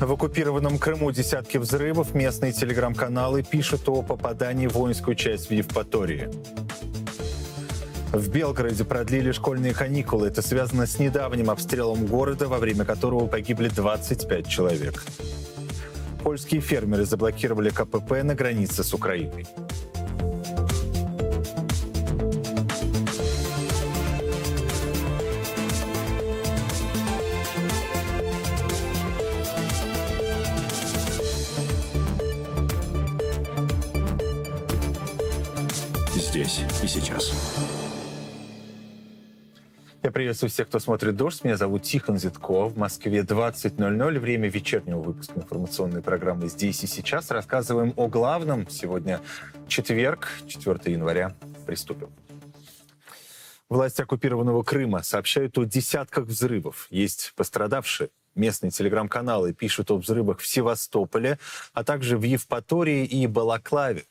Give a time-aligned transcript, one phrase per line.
[0.00, 2.14] В оккупированном Крыму десятки взрывов.
[2.14, 6.28] Местные телеграм-каналы пишут о попадании в воинскую часть в Евпатории.
[8.12, 10.28] В Белгороде продлили школьные каникулы.
[10.28, 15.02] Это связано с недавним обстрелом города, во время которого погибли 25 человек.
[16.22, 19.46] Польские фермеры заблокировали КПП на границе с Украиной.
[40.36, 41.44] Приветствую всех, кто смотрит «Дождь».
[41.44, 42.74] Меня зовут Тихон Зитков.
[42.74, 44.18] В Москве 20.00.
[44.18, 47.30] Время вечернего выпуска информационной программы «Здесь и сейчас».
[47.30, 48.68] Рассказываем о главном.
[48.68, 49.22] Сегодня
[49.66, 51.34] четверг, 4 января.
[51.64, 52.10] Приступим.
[53.70, 56.86] Власти оккупированного Крыма сообщают о десятках взрывов.
[56.90, 58.10] Есть пострадавшие.
[58.34, 61.38] Местные телеграм-каналы пишут о взрывах в Севастополе,
[61.72, 64.04] а также в Евпатории и Балаклаве.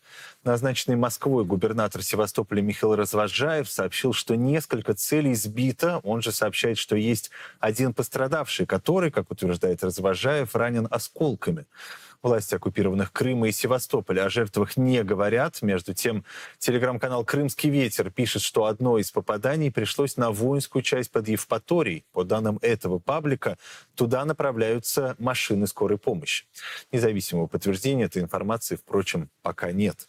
[0.46, 6.00] Назначенный Москвой губернатор Севастополя Михаил Развожаев сообщил, что несколько целей сбито.
[6.04, 11.66] Он же сообщает, что есть один пострадавший, который, как утверждает Развожаев, ранен осколками.
[12.22, 15.64] Власти оккупированных Крыма и Севастополя о жертвах не говорят.
[15.64, 16.24] Между тем,
[16.60, 22.06] телеграм-канал «Крымский ветер» пишет, что одно из попаданий пришлось на воинскую часть под Евпаторией.
[22.12, 23.58] По данным этого паблика,
[23.96, 26.46] туда направляются машины скорой помощи.
[26.92, 30.08] Независимого подтверждения этой информации, впрочем, пока нет.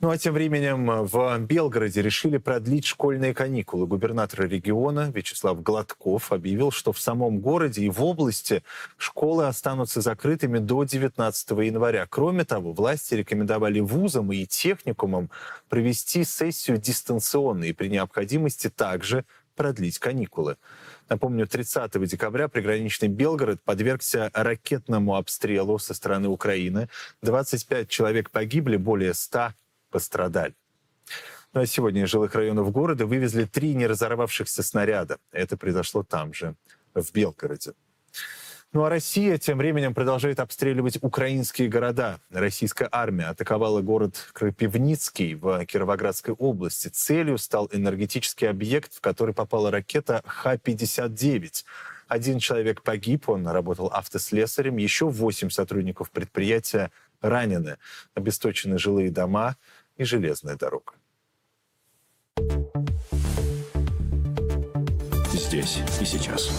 [0.00, 3.86] Ну а тем временем в Белгороде решили продлить школьные каникулы.
[3.86, 8.62] Губернатор региона Вячеслав Гладков объявил, что в самом городе и в области
[8.96, 12.06] школы останутся закрытыми до 19 января.
[12.08, 15.30] Кроме того, власти рекомендовали вузам и техникумам
[15.68, 20.56] провести сессию дистанционно и при необходимости также продлить каникулы.
[21.10, 26.88] Напомню, 30 декабря приграничный Белгород подвергся ракетному обстрелу со стороны Украины.
[27.22, 29.54] 25 человек погибли, более 100
[29.90, 30.54] пострадали.
[31.52, 35.18] Ну а сегодня из жилых районов города вывезли три неразорвавшихся снаряда.
[35.32, 36.54] Это произошло там же,
[36.94, 37.72] в Белгороде.
[38.72, 42.20] Ну а Россия тем временем продолжает обстреливать украинские города.
[42.30, 46.86] Российская армия атаковала город Крапивницкий в Кировоградской области.
[46.86, 51.64] Целью стал энергетический объект, в который попала ракета Х-59.
[52.06, 54.76] Один человек погиб, он работал автослесарем.
[54.76, 57.76] Еще восемь сотрудников предприятия ранены.
[58.14, 59.56] Обесточены жилые дома
[59.96, 60.92] и железная дорога.
[65.32, 66.50] Здесь и сейчас.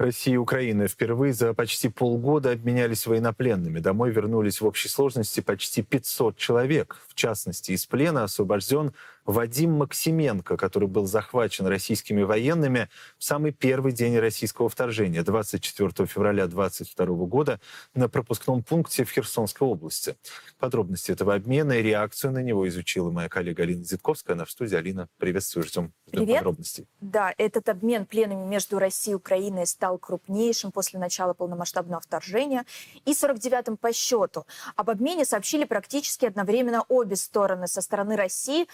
[0.00, 3.80] Россия и Украина впервые за почти полгода обменялись военнопленными.
[3.80, 6.96] Домой вернулись в общей сложности почти 500 человек.
[7.06, 8.94] В частности, из плена освобожден
[9.30, 16.46] Вадим Максименко, который был захвачен российскими военными в самый первый день российского вторжения, 24 февраля
[16.46, 17.60] 2022 года,
[17.94, 20.16] на пропускном пункте в Херсонской области.
[20.58, 24.34] Подробности этого обмена и реакцию на него изучила моя коллега Алина Зитковская.
[24.34, 24.74] Она в студии.
[24.74, 26.38] Алина, приветствую, ждем, ждем Привет.
[26.38, 26.88] подробностей.
[27.00, 32.64] Да, этот обмен пленами между Россией и Украиной стал крупнейшим после начала полномасштабного вторжения
[33.04, 34.46] и 49-м по счету.
[34.76, 37.68] Об обмене сообщили практически одновременно обе стороны.
[37.68, 38.66] Со стороны России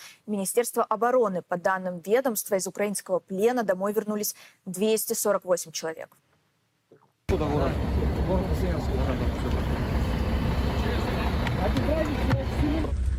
[0.47, 1.43] Министерство обороны.
[1.43, 4.37] По данным ведомства, из украинского плена домой вернулись
[4.67, 6.17] 248 человек.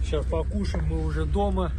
[0.02, 1.74] Сейчас покушаем, мы уже дома.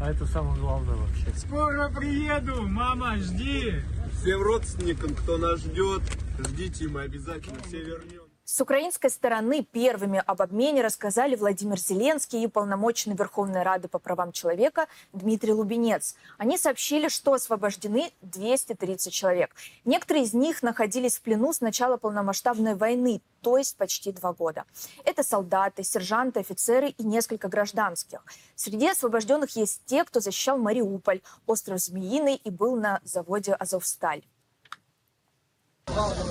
[0.00, 1.32] А это самое главное вообще.
[1.36, 3.74] Скоро приеду, мама, жди.
[4.20, 6.02] Всем родственникам, кто нас ждет,
[6.40, 8.27] ждите, мы обязательно все вернем.
[8.50, 14.32] С украинской стороны первыми об обмене рассказали Владимир Зеленский и полномочный Верховной Рады по правам
[14.32, 16.16] человека Дмитрий Лубенец.
[16.38, 19.54] Они сообщили, что освобождены 230 человек.
[19.84, 24.64] Некоторые из них находились в плену с начала полномасштабной войны, то есть почти два года.
[25.04, 28.24] Это солдаты, сержанты, офицеры и несколько гражданских.
[28.54, 34.22] Среди освобожденных есть те, кто защищал Мариуполь, остров Змеиный и был на заводе «Азовсталь».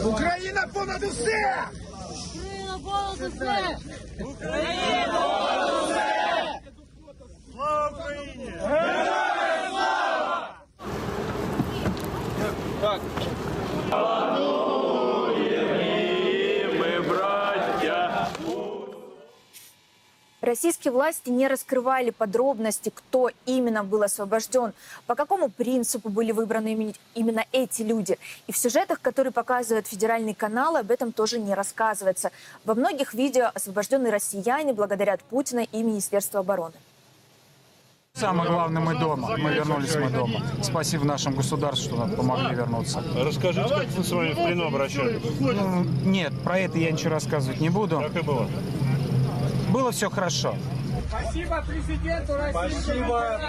[0.05, 1.69] Україна понад усе!
[7.53, 8.53] Слава Україні!
[20.48, 24.72] Российские власти не раскрывали подробности, кто именно был освобожден,
[25.06, 28.18] по какому принципу были выбраны именно- эти люди.
[28.48, 32.32] И в сюжетах, которые показывают федеральные каналы, об этом тоже не рассказывается.
[32.64, 36.76] Во многих видео освобожденные россияне благодарят Путина и Министерство обороны.
[38.14, 39.36] Самое главное, мы дома.
[39.38, 40.42] Мы вернулись, мы дома.
[40.64, 43.04] Спасибо нашему государству, что нам помогли вернуться.
[43.18, 45.22] Расскажите, как вы с вами в плену обращались?
[45.42, 48.00] Ну, нет, про это я ничего рассказывать не буду.
[48.00, 48.48] Как и было?
[49.72, 50.56] Было все хорошо.
[51.10, 52.52] Спасибо президенту России.
[52.82, 53.40] Спасибо,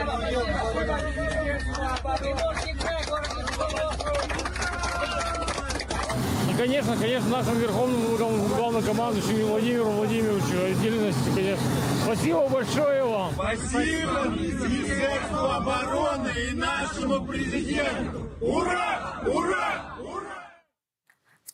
[6.51, 11.65] И, конечно, конечно, нашему верховному глав- главнокомандующему Владимиру Владимировичу отдельности, конечно.
[12.05, 13.33] Спасибо большое вам.
[13.35, 18.29] Спасибо Министерству обороны и нашему президенту.
[18.41, 19.21] Ура!
[19.27, 19.95] Ура!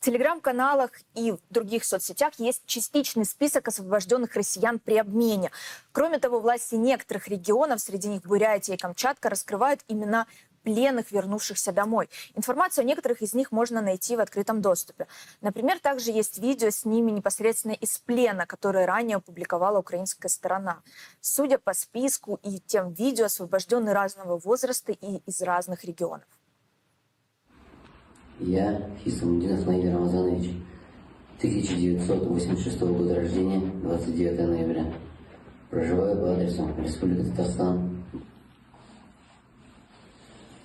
[0.05, 5.49] Телеграм-каналах и в других соцсетях есть частичный список освобожденных россиян при обмене.
[5.91, 10.27] Кроме того, власти некоторых регионов, среди них Бурятия и Камчатка, раскрывают имена
[10.61, 12.07] пленных, вернувшихся домой.
[12.35, 15.07] Информацию о некоторых из них можно найти в открытом доступе.
[15.41, 20.83] Например, также есть видео с ними непосредственно из плена, которое ранее опубликовала украинская сторона.
[21.19, 26.27] Судя по списку и тем видео, освобожденные разного возраста и из разных регионов.
[28.39, 30.51] Я, Хисамудин Асмаил Рамазанович,
[31.37, 34.85] 1986 года рождения, 29 ноября.
[35.69, 37.91] Проживаю по адресу Республика Татарстан.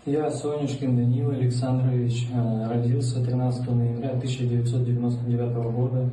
[0.04, 6.10] Я Сонюшкин Данил Александрович, э, родился 13 ноября 1999 года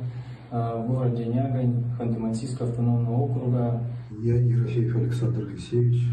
[0.52, 3.82] э, в городе Нягань, Ханты-Мансийского автономного округа.
[4.20, 6.04] Я Ерофеев Александр Алексеевич,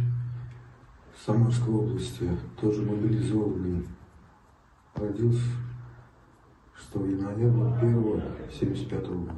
[1.23, 2.27] Самарской области,
[2.59, 3.85] тоже мобилизованный.
[4.95, 5.41] Родился
[6.93, 9.33] 6 января 1 75 года.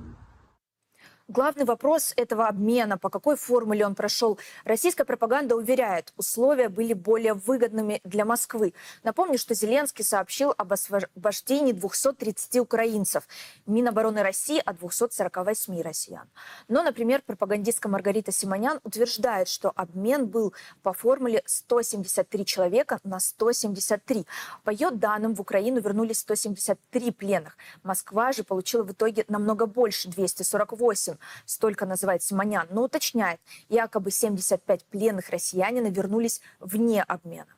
[1.30, 7.34] Главный вопрос этого обмена, по какой формуле он прошел, российская пропаганда уверяет, условия были более
[7.34, 8.74] выгодными для Москвы.
[9.04, 13.28] Напомню, что Зеленский сообщил об освобождении 230 украинцев,
[13.66, 16.30] Минобороны России о 248 россиян.
[16.70, 24.26] Но, например, пропагандистка Маргарита Симонян утверждает, что обмен был по формуле 173 человека на 173.
[24.64, 27.58] По ее данным, в Украину вернулись 173 пленных.
[27.84, 34.86] Москва же получила в итоге намного больше, 248 столько называет Симонян, но уточняет, якобы 75
[34.86, 37.58] пленных россиянина вернулись вне обмена.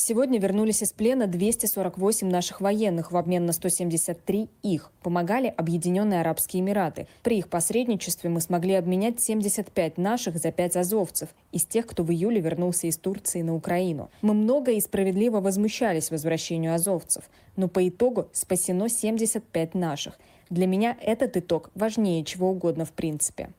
[0.00, 4.92] Сегодня вернулись из плена 248 наших военных в обмен на 173 их.
[5.02, 7.08] Помогали Объединенные Арабские Эмираты.
[7.24, 12.12] При их посредничестве мы смогли обменять 75 наших за 5 азовцев из тех, кто в
[12.12, 14.08] июле вернулся из Турции на Украину.
[14.22, 17.24] Мы много и справедливо возмущались возвращению азовцев,
[17.56, 20.16] но по итогу спасено 75 наших.
[20.50, 23.52] Для меня этот итог важнее чего угодно в принципе.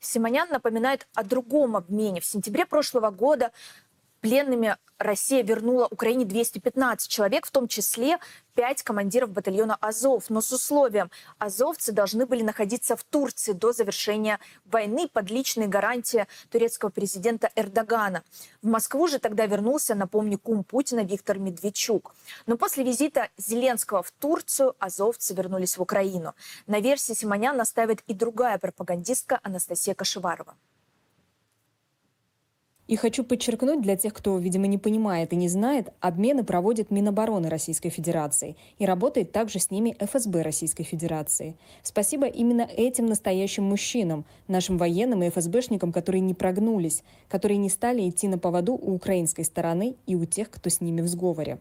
[0.00, 2.20] Симонян напоминает о другом обмене.
[2.20, 3.52] В сентябре прошлого года
[4.24, 8.16] пленными Россия вернула Украине 215 человек, в том числе
[8.54, 14.40] 5 командиров батальона «Азов», но с условием азовцы должны были находиться в Турции до завершения
[14.64, 18.22] войны под личной гарантией турецкого президента Эрдогана.
[18.62, 22.14] В Москву же тогда вернулся, напомню, кум Путина Виктор Медведчук.
[22.46, 26.34] Но после визита Зеленского в Турцию азовцы вернулись в Украину.
[26.66, 30.54] На версии Симонян настаивает и другая пропагандистка Анастасия Кашеварова.
[32.86, 37.48] И хочу подчеркнуть для тех, кто, видимо, не понимает и не знает, обмены проводит Минобороны
[37.48, 41.56] Российской Федерации и работает также с ними ФСБ Российской Федерации.
[41.82, 48.06] Спасибо именно этим настоящим мужчинам, нашим военным и ФСБшникам, которые не прогнулись, которые не стали
[48.08, 51.60] идти на поводу у украинской стороны и у тех, кто с ними в сговоре.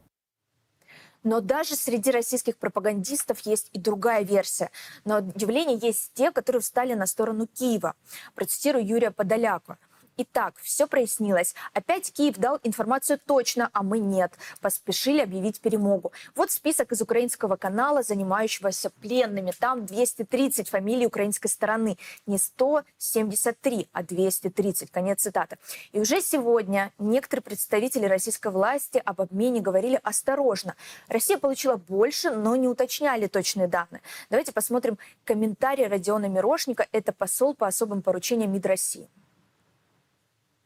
[1.23, 4.71] Но даже среди российских пропагандистов есть и другая версия.
[5.05, 7.95] На удивление есть те, которые встали на сторону Киева.
[8.35, 9.77] Процитирую Юрия Подоляка.
[10.15, 11.55] Итак, все прояснилось.
[11.73, 14.33] Опять Киев дал информацию точно, а мы нет.
[14.61, 16.11] Поспешили объявить перемогу.
[16.35, 19.51] Вот список из украинского канала, занимающегося пленными.
[19.59, 21.97] Там 230 фамилий украинской стороны.
[22.27, 24.91] Не 173, а 230.
[24.91, 25.57] Конец цитаты.
[25.93, 30.75] И уже сегодня некоторые представители российской власти об обмене говорили осторожно.
[31.07, 34.03] Россия получила больше, но не уточняли точные данные.
[34.29, 36.87] Давайте посмотрим комментарий Родиона Мирошника.
[36.91, 39.09] Это посол по особым поручениям МИД России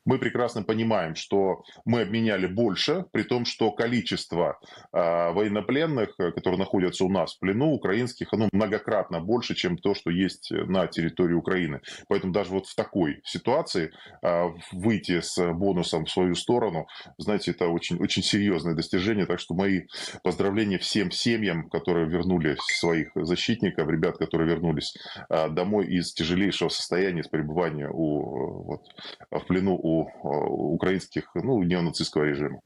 [0.08, 4.58] мы прекрасно понимаем, что мы обменяли больше, при том, что количество
[4.94, 10.10] э, военнопленных, которые находятся у нас в плену, украинских, оно многократно больше, чем то, что
[10.10, 11.82] есть на территории Украины.
[12.08, 16.88] Поэтому даже вот в такой ситуации э, выйти с бонусом в свою сторону,
[17.18, 19.26] знаете, это очень, очень серьезное достижение.
[19.26, 19.88] Так что мои
[20.24, 24.96] поздравления всем семьям, которые вернули своих защитников, ребят, которые вернулись
[25.30, 28.84] э, домой из тяжелейшего состояния, с пребывания у, вот,
[29.32, 32.62] в плену у украинских, ну, неонацистского режима.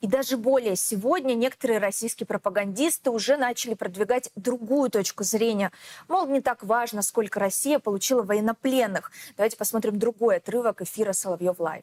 [0.00, 5.72] И даже более, сегодня некоторые российские пропагандисты уже начали продвигать другую точку зрения.
[6.06, 9.10] Мол, не так важно, сколько Россия получила военнопленных.
[9.36, 11.82] Давайте посмотрим другой отрывок эфира «Соловьев Лайв».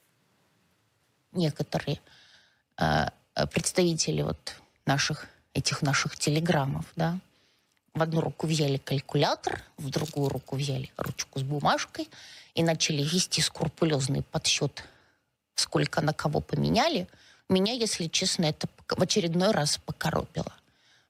[1.34, 2.00] Некоторые
[2.80, 3.08] э,
[3.52, 7.20] представители вот наших, этих наших телеграммов, да,
[7.96, 12.10] в одну руку взяли калькулятор, в другую руку взяли ручку с бумажкой
[12.54, 14.84] и начали вести скрупулезный подсчет,
[15.56, 17.08] сколько на кого поменяли.
[17.48, 20.54] Меня, если честно, это в очередной раз покоробило.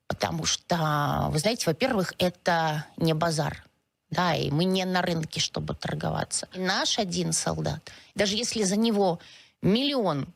[0.07, 3.65] Потому что, вы знаете, во-первых, это не базар.
[4.11, 6.47] Да, и мы не на рынке, чтобы торговаться.
[6.53, 9.19] И наш один солдат, даже если за него
[9.63, 10.27] миллион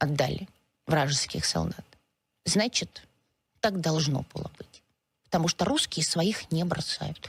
[0.00, 0.48] отдали
[0.86, 1.84] вражеских солдат,
[2.44, 3.06] значит,
[3.60, 4.73] так должно было быть
[5.34, 7.28] потому что русские своих не бросают.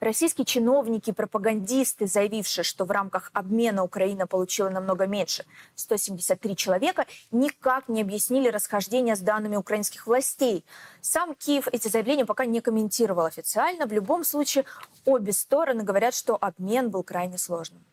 [0.00, 5.44] Российские чиновники и пропагандисты, заявившие, что в рамках обмена Украина получила намного меньше,
[5.74, 10.64] 173 человека, никак не объяснили расхождение с данными украинских властей.
[11.02, 13.84] Сам Киев эти заявления пока не комментировал официально.
[13.86, 14.64] В любом случае,
[15.04, 17.84] обе стороны говорят, что обмен был крайне сложным.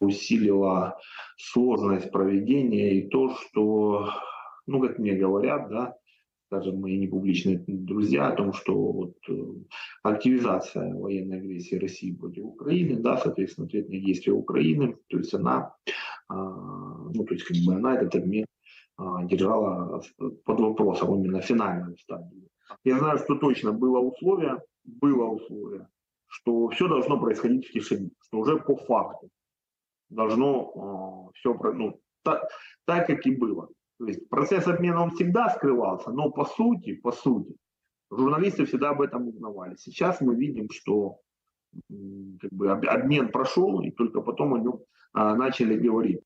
[0.00, 0.98] Усилила
[1.36, 4.08] сложность проведения и то, что,
[4.66, 5.94] ну, как мне говорят, да,
[6.54, 9.32] скажем, мои непубличные друзья о том, что вот э,
[10.02, 15.74] активизация военной агрессии России против Украины, да, соответственно, ответные действия Украины, то есть она,
[16.28, 18.46] а, ну, то есть как бы она этот обмен
[18.96, 20.02] а, держала
[20.44, 22.48] под вопросом именно финальную стадию.
[22.84, 25.88] Я знаю, что точно было условие, было условие,
[26.26, 29.28] что все должно происходить в тишине, что уже по факту
[30.08, 32.48] должно э, все, ну, так,
[32.86, 33.68] так, как и было.
[33.98, 37.54] То есть процесс обмена он всегда скрывался, но по сути, по сути,
[38.10, 39.76] журналисты всегда об этом узнавали.
[39.76, 41.20] Сейчас мы видим, что
[42.40, 44.80] как бы, обмен прошел, и только потом о нем
[45.12, 46.20] а, начали говорить.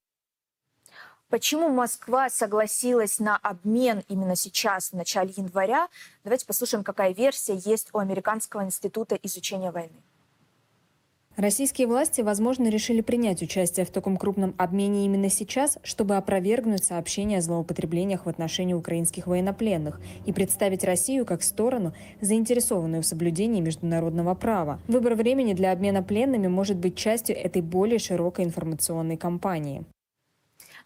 [1.29, 5.89] Почему Москва согласилась на обмен именно сейчас, в начале января?
[6.25, 10.03] Давайте послушаем, какая версия есть у Американского института изучения войны.
[11.39, 17.39] Российские власти, возможно, решили принять участие в таком крупном обмене именно сейчас, чтобы опровергнуть сообщения
[17.39, 24.35] о злоупотреблениях в отношении украинских военнопленных и представить Россию как сторону, заинтересованную в соблюдении международного
[24.35, 24.81] права.
[24.89, 29.85] Выбор времени для обмена пленными может быть частью этой более широкой информационной кампании.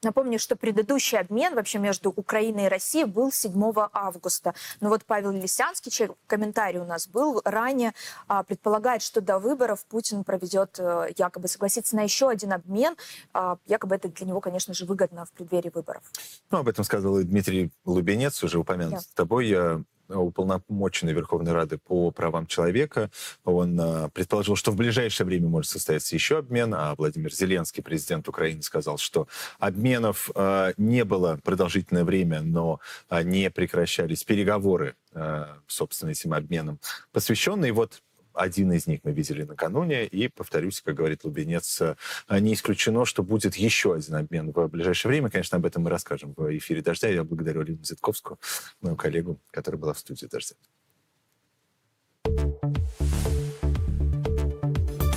[0.03, 3.53] Напомню, что предыдущий обмен вообще между Украиной и Россией был 7
[3.93, 4.55] августа.
[4.81, 7.93] Но вот Павел Лисянский, чей комментарий у нас был ранее,
[8.27, 12.97] а, предполагает, что до выборов Путин проведет, э, якобы согласится на еще один обмен.
[13.33, 16.03] А, якобы это для него, конечно же, выгодно в преддверии выборов.
[16.51, 19.01] Ну, об этом сказал Дмитрий Лубенец, уже упомянут да.
[19.15, 19.47] тобой.
[19.47, 23.11] Я уполномоченный Верховной Рады по правам человека.
[23.45, 28.29] Он э, предположил, что в ближайшее время может состояться еще обмен, а Владимир Зеленский, президент
[28.29, 29.29] Украины, сказал, что
[29.59, 32.81] обменов э, не было продолжительное время, но
[33.11, 36.81] э, не прекращались переговоры, э, собственно, этим обменом
[37.13, 37.73] посвященные.
[37.73, 38.03] Вот
[38.35, 41.97] один из них мы видели накануне, и, повторюсь, как говорит Лубенец, э,
[42.31, 45.31] не исключено, что будет еще один обмен в ближайшее время.
[45.31, 47.09] Конечно, об этом мы расскажем в эфире «Дождя».
[47.09, 48.39] Я благодарю Алину Зитковскую,
[48.81, 50.55] мою коллегу, которая была в студии «Дождя».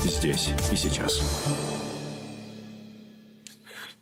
[0.04, 1.75] Здесь и сейчас.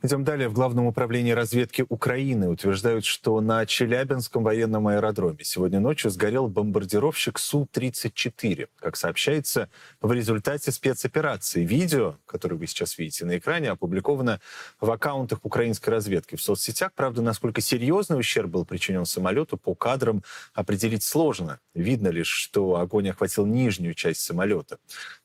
[0.05, 0.50] Идем далее.
[0.50, 7.39] В Главном управлении разведки Украины утверждают, что на Челябинском военном аэродроме сегодня ночью сгорел бомбардировщик
[7.39, 8.67] Су-34.
[8.81, 9.69] Как сообщается,
[10.01, 11.63] в результате спецоперации.
[11.63, 14.41] Видео, которое вы сейчас видите на экране, опубликовано
[14.81, 16.91] в аккаунтах украинской разведки в соцсетях.
[16.93, 20.22] Правда, насколько серьезный ущерб был причинен самолету, по кадрам
[20.53, 21.62] определить сложно.
[21.74, 24.79] Видно лишь, что огонь охватил нижнюю часть самолета.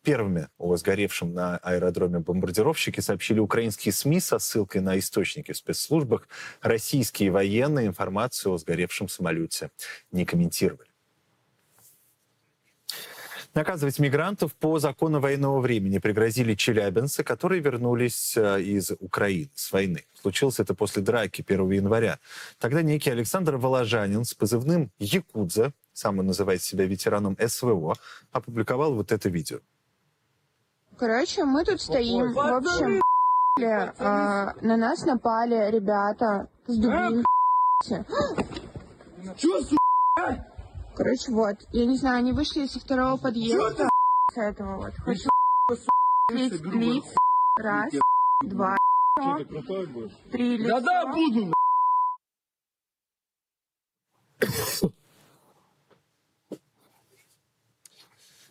[0.09, 6.27] Первыми о сгоревшем на аэродроме бомбардировщике сообщили украинские СМИ со ссылкой на источники в спецслужбах,
[6.63, 9.69] российские военные информацию о сгоревшем самолете
[10.11, 10.89] не комментировали.
[13.53, 20.07] Наказывать мигрантов по закону военного времени пригрозили челябинцы, которые вернулись э, из Украины с войны.
[20.19, 22.19] Случилось это после драки 1 января.
[22.59, 27.95] Тогда некий Александр Воложанин с позывным «Якудза», сам он называет себя ветераном СВО,
[28.33, 29.59] опубликовал вот это видео.
[30.99, 32.33] Короче, мы тут стоим.
[32.33, 33.01] В общем,
[33.99, 37.25] а, на нас напали ребята с дубинкой.
[40.97, 41.57] Короче, вот.
[41.71, 43.89] Я не знаю, они вышли со второго подъезда.
[44.33, 44.95] С этого вот.
[44.95, 45.29] Хочу
[46.33, 47.05] лиц, лиц.
[47.57, 47.93] Раз,
[48.43, 48.77] два,
[50.33, 50.81] три лица.
[50.81, 51.53] Да-да, буду.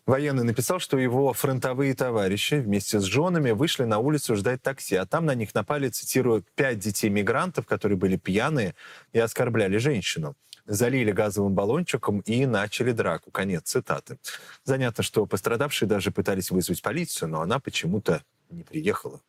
[0.08, 5.06] Военный написал, что его фронтовые товарищи вместе с женами вышли на улицу ждать такси, а
[5.06, 8.74] там на них напали, цитирую, пять детей-мигрантов, которые были пьяные
[9.12, 10.36] и оскорбляли женщину.
[10.66, 13.32] Залили газовым баллончиком и начали драку.
[13.32, 14.18] Конец цитаты.
[14.64, 19.20] Занятно, что пострадавшие даже пытались вызвать полицию, но она почему-то не приехала.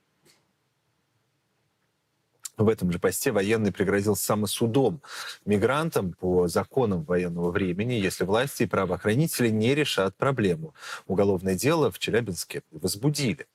[2.58, 5.00] В этом же посте военный пригрозил самосудом
[5.46, 10.74] мигрантам по законам военного времени, если власти и правоохранители не решат проблему.
[11.06, 13.46] Уголовное дело в Челябинске возбудили.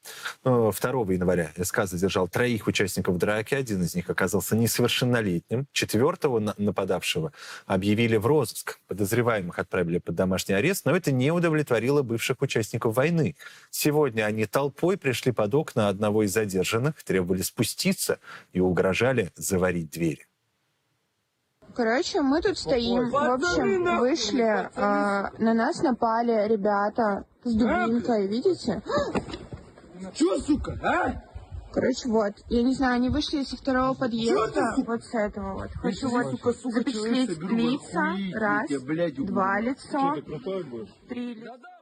[0.46, 3.56] Но 2 января СК задержал троих участников драки.
[3.56, 5.68] Один из них оказался несовершеннолетним.
[5.74, 7.34] Четвертого нападавшего
[7.66, 8.80] объявили в розыск.
[8.88, 13.36] Подозреваемых отправили под домашний арест, но это не удовлетворило бывших участников войны.
[13.70, 18.20] Сегодня они толпой пришли под окна одного из задержанных, требовали спуститься
[18.54, 20.26] и угрожали угрожали заварить двери.
[21.76, 28.84] Короче, мы тут стоим, в общем, вышли, э, на нас напали ребята с дубинкой, видите?
[30.14, 31.24] Чё, сука, а?
[31.72, 35.72] Короче, вот, я не знаю, они вышли со второго подъезда, вот с этого вот.
[35.82, 38.70] Хочу вот запечатлеть лица, раз,
[39.18, 40.16] два лицо,
[41.10, 41.73] три лица.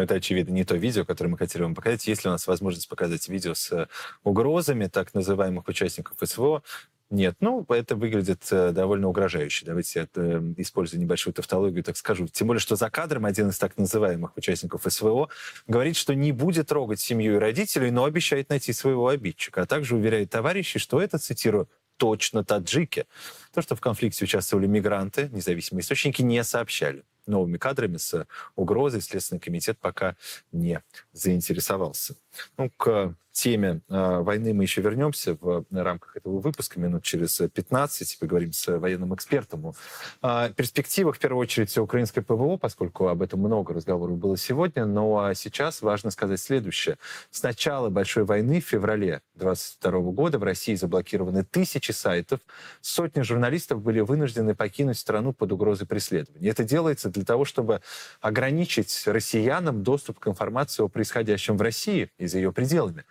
[0.00, 2.06] Это, очевидно, не то видео, которое мы хотели вам показать.
[2.06, 3.88] Если у нас возможность показать видео с
[4.22, 6.62] угрозами так называемых участников СВО,
[7.10, 9.64] нет, ну, это выглядит э, довольно угрожающе.
[9.64, 12.28] Давайте я э, использую небольшую тавтологию, так скажу.
[12.28, 15.30] Тем более, что за кадром один из так называемых участников СВО
[15.66, 19.62] говорит, что не будет трогать семью и родителей, но обещает найти своего обидчика.
[19.62, 23.06] А также уверяет товарищей, что это, цитирую, точно таджики.
[23.54, 29.40] То, что в конфликте участвовали мигранты, независимые источники не сообщали новыми кадрами с угрозой Следственный
[29.40, 30.16] комитет пока
[30.52, 30.82] не
[31.12, 32.16] заинтересовался.
[32.56, 38.18] Ну, к теме э, войны мы еще вернемся в рамках этого выпуска минут через 15.
[38.18, 39.74] Поговорим с военным экспертом
[40.22, 44.86] о э, перспективах, в первую очередь, украинской ПВО, поскольку об этом много разговоров было сегодня.
[44.86, 46.96] Но сейчас важно сказать следующее.
[47.30, 52.40] С начала большой войны в феврале 2022 года в России заблокированы тысячи сайтов.
[52.80, 56.48] Сотни журналистов были вынуждены покинуть страну под угрозой преследования.
[56.48, 57.82] Это делается для того, чтобы
[58.20, 63.04] ограничить россиянам доступ к информации о происходящем в России и за ее пределами.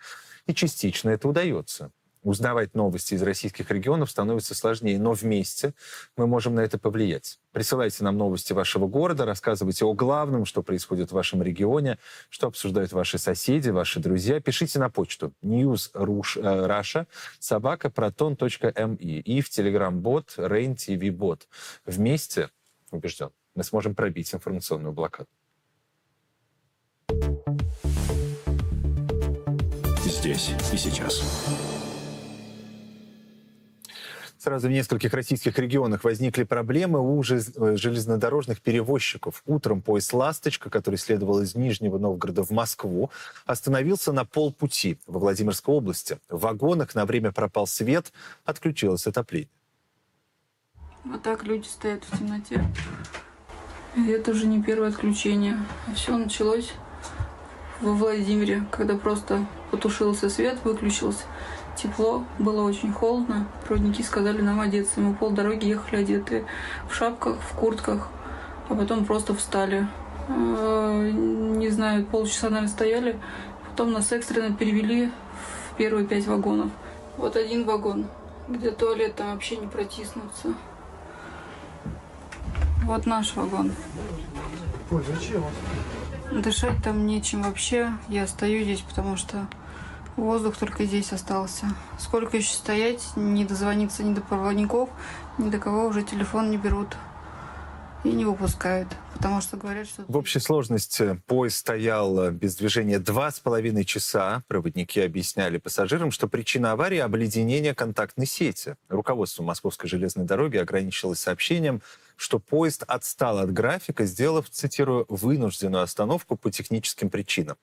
[0.48, 1.92] И частично это удается.
[2.22, 5.74] Узнавать новости из российских регионов становится сложнее, но вместе
[6.16, 7.38] мы можем на это повлиять.
[7.52, 12.92] Присылайте нам новости вашего города, рассказывайте о главном, что происходит в вашем регионе, что обсуждают
[12.92, 14.40] ваши соседи, ваши друзья.
[14.40, 17.06] Пишите на почту newsrusha
[17.38, 21.42] собака proton.me и в телеграм-бот Rain TV Bot.
[21.84, 22.50] Вместе,
[22.90, 25.28] убежден, мы сможем пробить информационную блокаду.
[30.28, 31.22] Здесь и сейчас.
[34.36, 39.42] Сразу в нескольких российских регионах возникли проблемы у железнодорожных перевозчиков.
[39.46, 43.10] Утром поезд «Ласточка», который следовал из Нижнего Новгорода в Москву,
[43.46, 46.18] остановился на полпути во Владимирской области.
[46.28, 48.12] В вагонах на время пропал свет,
[48.44, 49.48] отключилось отопление.
[51.04, 52.62] Вот так люди стоят в темноте.
[53.96, 55.56] И это уже не первое отключение.
[55.94, 56.70] Все началось
[57.80, 61.24] во Владимире, когда просто потушился свет, выключился.
[61.76, 63.46] Тепло, было очень холодно.
[63.66, 65.00] Проводники сказали нам одеться.
[65.00, 66.44] Мы полдороги ехали одетые
[66.88, 68.08] в шапках, в куртках,
[68.68, 69.86] а потом просто встали.
[70.28, 73.20] А, не знаю, полчаса, наверное, стояли.
[73.70, 75.10] Потом нас экстренно перевели
[75.70, 76.70] в первые пять вагонов.
[77.16, 78.06] Вот один вагон,
[78.48, 80.54] где туалет, там вообще не протиснуться.
[82.82, 83.70] Вот наш вагон.
[84.90, 85.44] Ой, зачем?
[86.32, 87.92] Дышать там нечем вообще.
[88.08, 89.46] Я стою здесь, потому что
[90.16, 91.66] воздух только здесь остался.
[91.98, 94.90] Сколько еще стоять, не дозвониться ни до проводников,
[95.38, 96.96] ни до кого уже телефон не берут
[98.04, 100.04] и не выпускают, потому что говорят, что...
[100.06, 104.44] В общей сложности поезд стоял без движения два с половиной часа.
[104.48, 108.76] Проводники объясняли пассажирам, что причина аварии— обледенение контактной сети.
[108.88, 111.82] Руководство Московской железной дороги ограничилось сообщением,
[112.18, 117.56] что поезд отстал от графика, сделав, цитирую, вынужденную остановку по техническим причинам.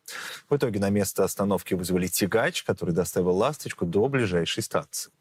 [0.49, 5.11] В итоге на место остановки вызвали тягач, который доставил «Ласточку» до ближайшей станции.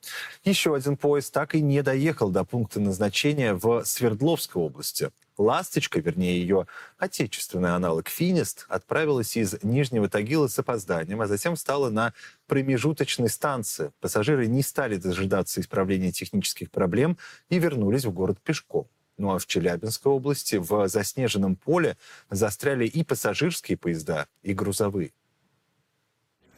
[0.45, 5.11] Еще один поезд так и не доехал до пункта назначения в Свердловской области.
[5.37, 11.91] «Ласточка», вернее, ее отечественный аналог «Финист», отправилась из Нижнего Тагила с опозданием, а затем встала
[11.91, 12.15] на
[12.47, 13.91] промежуточной станции.
[14.01, 17.19] Пассажиры не стали дожидаться исправления технических проблем
[17.49, 18.89] и вернулись в город пешком.
[19.17, 21.97] Ну а в Челябинской области в заснеженном поле
[22.31, 25.13] застряли и пассажирские поезда, и грузовые.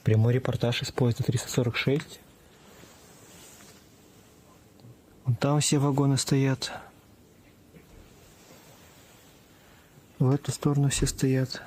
[0.03, 2.21] Прямой репортаж из поезда 346.
[5.25, 6.73] Вон там все вагоны стоят.
[10.19, 11.61] В эту сторону все стоят.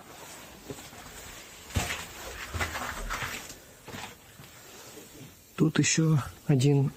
[5.56, 6.92] Тут еще один.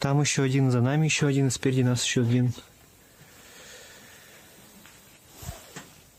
[0.00, 2.54] Там еще один, за нами еще один, спереди нас еще один.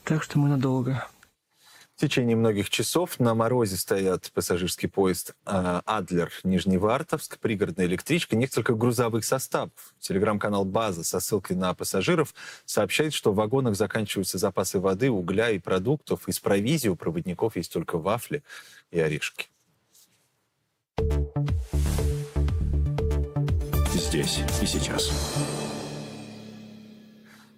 [0.03, 1.07] Так что мы надолго.
[1.95, 8.75] В течение многих часов на морозе стоят пассажирский поезд э, «Адлер» Нижневартовск, пригородная электричка, несколько
[8.75, 9.95] грузовых составов.
[9.99, 15.59] Телеграм-канал «База» со ссылкой на пассажиров сообщает, что в вагонах заканчиваются запасы воды, угля и
[15.59, 16.27] продуктов.
[16.27, 18.43] Из провизии у проводников есть только вафли
[18.91, 19.49] и орешки.
[24.11, 25.09] Здесь и сейчас.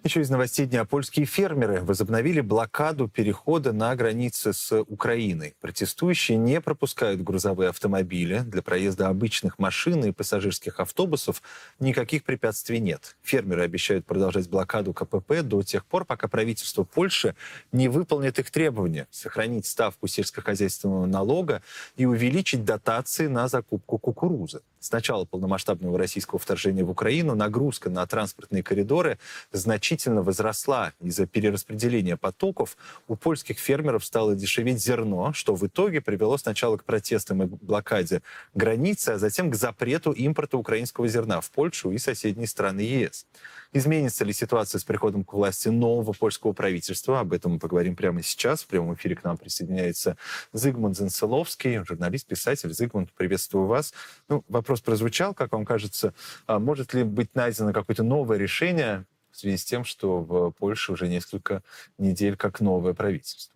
[0.04, 0.84] Еще из новостей дня.
[0.84, 5.54] Польские фермеры возобновили блокаду перехода на границе с Украиной.
[5.62, 8.40] Протестующие не пропускают грузовые автомобили.
[8.40, 11.40] Для проезда обычных машин и пассажирских автобусов
[11.80, 13.16] никаких препятствий нет.
[13.22, 17.34] Фермеры обещают продолжать блокаду КПП до тех пор, пока правительство Польши
[17.72, 21.62] не выполнит их требования сохранить ставку сельскохозяйственного налога
[21.96, 24.60] и увеличить дотации на закупку кукурузы.
[24.80, 29.18] С начала полномасштабного российского вторжения в Украину нагрузка на транспортные коридоры
[29.50, 30.92] значительно возросла.
[31.00, 32.76] Из-за перераспределения потоков
[33.08, 38.22] у польских фермеров стало дешеветь зерно, что в итоге привело сначала к протестам и блокаде
[38.54, 43.26] границы, а затем к запрету импорта украинского зерна в Польшу и соседние страны ЕС.
[43.72, 47.18] Изменится ли ситуация с приходом к власти нового польского правительства?
[47.18, 48.62] Об этом мы поговорим прямо сейчас.
[48.62, 50.16] В прямом эфире к нам присоединяется
[50.52, 52.72] Зигмунд Занцеловский, журналист, писатель.
[52.72, 53.92] Зигмунд, приветствую вас.
[54.28, 56.14] Ну, вопрос прозвучал, как вам кажется,
[56.46, 60.92] а может ли быть найдено какое-то новое решение в связи с тем, что в Польше
[60.92, 61.62] уже несколько
[61.98, 63.52] недель как новое правительство?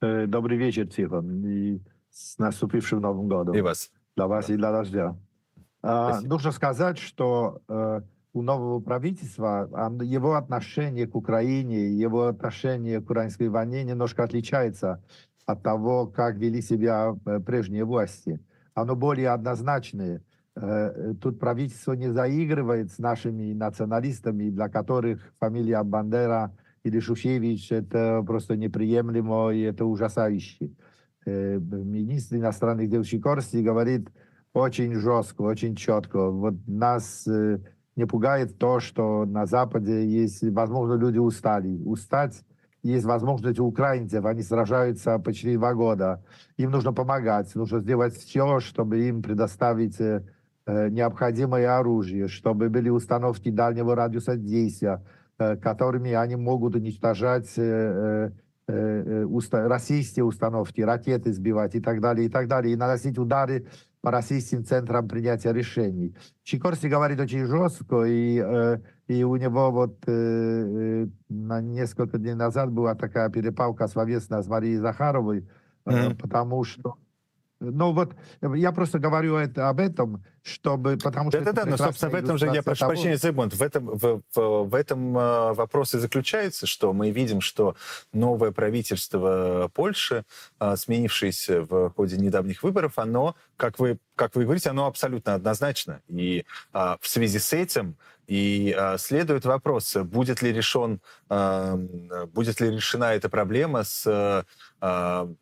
[0.00, 3.56] Добрый вечер, Тихон, и с наступившим Новым годом.
[3.56, 3.90] И вас.
[4.14, 5.16] Для вас и для дождя.
[5.82, 9.68] А, нужно сказать, что э, у нового правительства
[10.02, 15.02] его отношение к Украине, его отношение к украинской войне немножко отличается
[15.46, 18.38] от того, как вели себя прежние власти.
[18.74, 20.22] Оно более однозначное.
[20.54, 28.56] Тут правительство не заигрывает с нашими националистами, для которых фамилия Бандера или Шушевич это просто
[28.56, 30.70] неприемлемо и это ужасающе.
[31.26, 34.08] Министр иностранных дел Сикорский говорит
[34.52, 36.30] очень жестко, очень четко.
[36.30, 37.26] Вот нас
[37.96, 41.82] не пугает то, что на Западе есть, возможно, люди устали.
[41.84, 42.44] Устать
[42.84, 46.22] есть возможность у украинцев, они сражаются почти два года.
[46.58, 50.22] Им нужно помогать, нужно сделать все, чтобы им предоставить э,
[50.66, 55.02] необходимое оружие, чтобы были установки дальнего радиуса действия,
[55.38, 58.30] э, которыми они могут уничтожать э,
[58.66, 63.66] э, российские установки, ракеты сбивать и так далее, и так далее, и наносить удары
[64.04, 66.14] по российским центрам принятия решений.
[66.42, 72.70] Чикорси говорит очень жестко, и, э, и у него вот э, на несколько дней назад
[72.70, 75.48] была такая перепалка словесная с Марией Захаровой,
[75.86, 76.20] mm-hmm.
[76.20, 76.96] потому что
[77.64, 78.14] ну вот
[78.54, 81.40] я просто говорю это, об этом, чтобы, потому что...
[81.40, 82.92] Да-да-да, но, собственно, в этом же, я прошу того...
[82.92, 87.40] прощения, Зигмунд, в этом, в, в, в этом э, вопрос и заключается, что мы видим,
[87.40, 87.76] что
[88.12, 90.24] новое правительство Польши,
[90.60, 96.02] э, сменившееся в ходе недавних выборов, оно, как вы, как вы говорите, оно абсолютно однозначно.
[96.08, 97.96] И э, в связи с этим
[98.26, 101.76] и э, следует вопрос, будет ли решен, э,
[102.32, 105.34] будет ли решена эта проблема с э,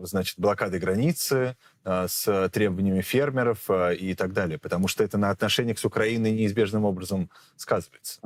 [0.00, 5.84] значит, блокадой границы, с требованиями фермеров и так далее, потому что это на отношениях с
[5.84, 8.20] Украиной неизбежным образом сказывается.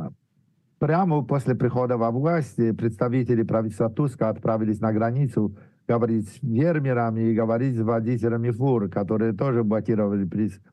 [0.78, 5.56] Прямо после прихода во власть представители правительства Туска отправились на границу
[5.86, 10.28] говорить с фермерами и говорить с водителями фур, которые тоже блокировали,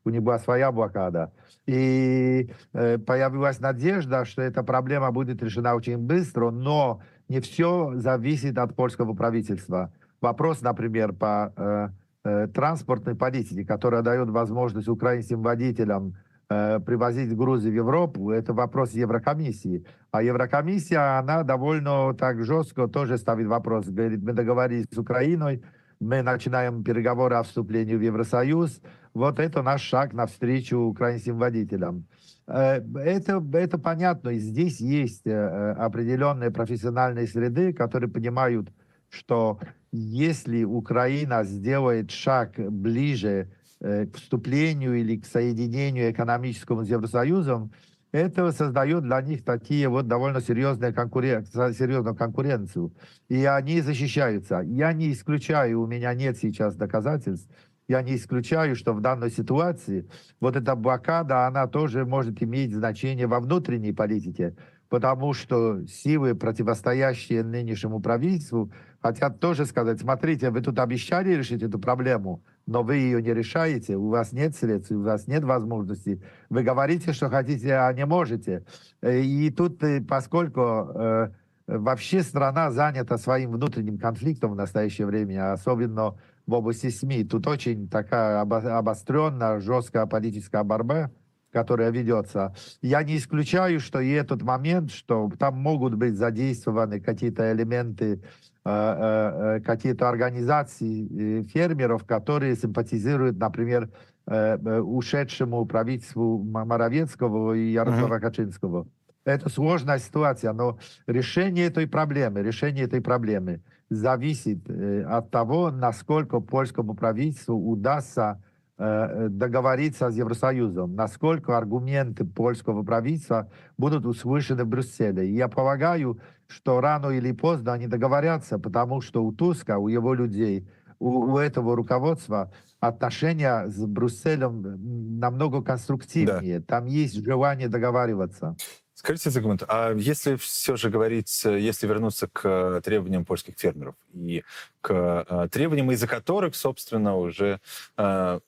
[0.06, 1.34] у них была своя блокада.
[1.66, 8.58] И э, появилась надежда, что эта проблема будет решена очень быстро, но не все зависит
[8.58, 9.94] от польского правительства.
[10.22, 11.90] Вопрос, например, по э,
[12.24, 16.14] э, транспортной политике, которая дает возможность украинским водителям
[16.48, 19.84] э, привозить грузы в Европу, это вопрос Еврокомиссии.
[20.12, 23.88] А Еврокомиссия, она довольно так жестко тоже ставит вопрос.
[23.88, 25.64] Говорит, мы договорились с Украиной,
[26.00, 28.80] мы начинаем переговоры о вступлении в Евросоюз.
[29.16, 32.06] Вот это наш шаг навстречу украинским водителям.
[32.46, 34.30] Это, это понятно.
[34.30, 38.70] И здесь есть определенные профессиональные среды, которые понимают,
[39.12, 39.60] что
[39.92, 47.72] если Украина сделает шаг ближе э, к вступлению или к соединению экономическому с Евросоюзом,
[48.14, 51.46] это создает для них такие вот довольно серьезные конкурен...
[51.46, 52.94] серьезную конкуренцию.
[53.30, 54.62] И они защищаются.
[54.66, 57.50] Я не исключаю, у меня нет сейчас доказательств,
[57.88, 63.28] я не исключаю, что в данной ситуации вот эта блокада, она тоже может иметь значение
[63.28, 64.56] во внутренней политике.
[64.92, 71.80] потому что силы, противостоящие нынешнему правительству, хотят тоже сказать, смотрите, вы тут обещали решить эту
[71.80, 76.22] проблему, но вы ее не решаете, у вас нет средств, у вас нет возможностей.
[76.50, 78.66] Вы говорите, что хотите, а не можете.
[79.02, 81.30] И тут, поскольку э,
[81.68, 87.88] вообще страна занята своим внутренним конфликтом в настоящее время, особенно в области СМИ, тут очень
[87.90, 91.12] такая обостренная, жесткая политическая борьба,
[91.52, 92.56] которая ведется.
[92.82, 98.16] Я не исключаю, что и этот момент, что там могут быть задействованы какие-то элементы, э,
[98.16, 103.90] э, э, какие-то организации фермеров, которые симпатизируют, например,
[104.28, 108.22] ушедшему правительству Моровецкого и Ярослава mm-hmm.
[108.22, 108.88] Качинского.
[109.26, 116.94] Это сложная ситуация, но решение этой проблемы, решение этой проблемы зависит от того, насколько польскому
[116.94, 118.42] правительству удастся
[118.84, 123.48] Э, договориться с Евросоюзом, насколько аргументы польского правительства
[123.78, 125.30] будут услышаны в Брюсселе.
[125.30, 126.20] И я полагаю,
[126.52, 130.68] что рано или поздно они договорятся, потому что у Туска, у его людей,
[131.00, 136.60] у, у этого руководства отношения с Брюсселем намного конструктивнее.
[136.60, 136.66] Да.
[136.66, 138.56] Там есть желание договариваться.
[138.94, 144.44] Скажите, Зигмунд, а если все же говорить, если вернуться к э, требованиям польских фермеров и
[144.82, 147.62] к э, требованиям, из-за которых, собственно, уже
[147.98, 148.40] э,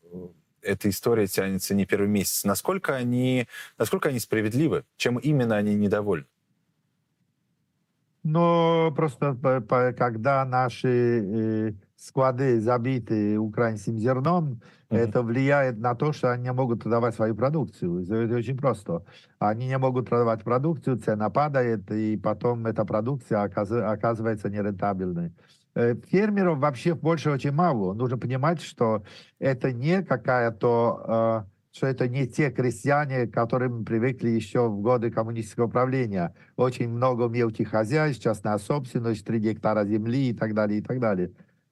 [0.62, 3.48] эта история тянется не первый месяц, насколько они,
[3.80, 4.84] насколько они справедливы?
[4.96, 6.28] Чем именно они недовольны?
[8.24, 9.36] Ну, просто
[9.98, 14.98] когда наши склады забиты украинским зерном, mm-hmm.
[14.98, 18.04] это влияет на то, что они не могут продавать свою продукцию.
[18.04, 19.06] Это очень просто.
[19.40, 25.32] Они не могут продавать продукцию, цена падает, и потом эта продукция оказывается нерентабельной.
[25.76, 27.94] Э, фермеров вообще больше очень мало.
[27.94, 29.04] Нужно понимать, что
[29.40, 35.10] это не какая-то, э, что это не те крестьяне, к которым привыкли еще в годы
[35.10, 36.36] коммунистического правления.
[36.56, 41.32] Очень много мелких хозяйств, частная собственность, 3 гектара земли и так далее, и так далее.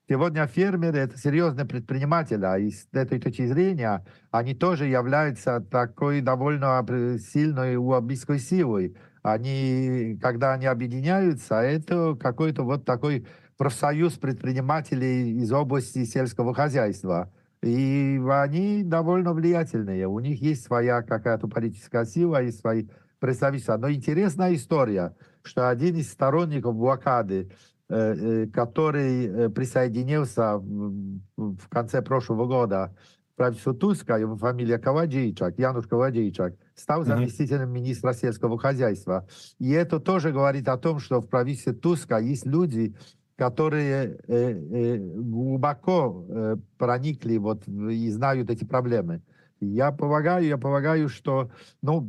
[0.10, 6.84] Сегодня фермеры– это серьезные предприниматели, а с этой точки зрения они тоже являются такой довольно
[7.20, 8.98] сильной лоббистской силой.
[9.22, 17.32] Они, когда они объединяются, это какой-то вот такой профсоюз предпринимателей из области сельского хозяйства.
[17.64, 20.08] И они довольно влиятельные.
[20.08, 22.88] У них есть своя какая-то политическая сила, есть свои
[23.20, 23.78] представительства.
[23.78, 27.52] Но интересная история, что один из сторонников блокады
[27.94, 32.96] Э, э, который э, присоединился в конце прошлого года
[33.34, 39.28] к правительству Туска, его фамилия Ковадейчак, Януш Ковадейчак, стал заместителем министра сельского хозяйства.
[39.60, 42.96] И это тоже говорит о том, что в правительстве Туска есть люди,
[43.42, 44.20] которые
[45.18, 49.22] глубоко проникли вот, и знают эти проблемы.
[49.62, 51.52] Я полагаю, я полагаю, что
[51.82, 52.08] ну,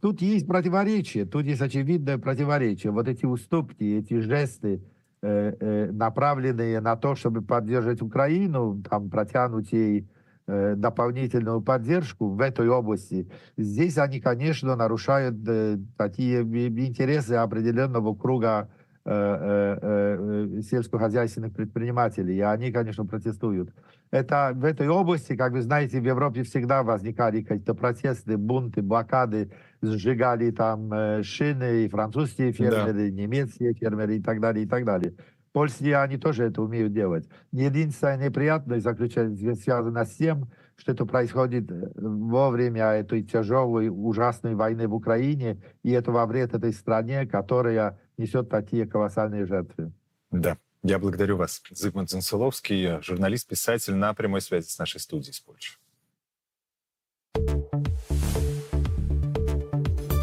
[0.00, 2.92] тут есть противоречие, тут есть очевидное противоречие.
[2.92, 4.82] Вот эти уступки, эти жесты,
[5.22, 10.08] э, э, направленные на то, чтобы поддержать Украину, там, протянуть ей
[10.48, 18.62] э, дополнительную поддержку в этой области, здесь они, конечно, нарушают э, такие интересы определенного круга
[18.62, 18.77] э, э, э,
[19.08, 23.70] сельскохозяйственных предпринимателей, и они, конечно, протестуют.
[24.10, 29.50] Это в этой области, как вы знаете, в Европе всегда возникали какие-то протесты, бунты, блокады,
[29.82, 33.10] сжигали там э, шины, и французские фермеры, да.
[33.10, 35.14] немецкие фермеры и так далее, и так далее.
[35.52, 37.28] Польские они тоже это умеют делать.
[37.52, 44.54] Единственное неприятное заключается, связано с тем, что это происходит э, во время этой тяжелой, ужасной
[44.54, 49.92] войны в Украине, и это во вред этой стране, которая несет такие колоссальные жертвы.
[50.30, 50.58] Да.
[50.82, 51.60] Я благодарю вас.
[51.70, 55.78] Зигмунд Занцеловский, журналист, писатель на прямой связи с нашей студией из Польши.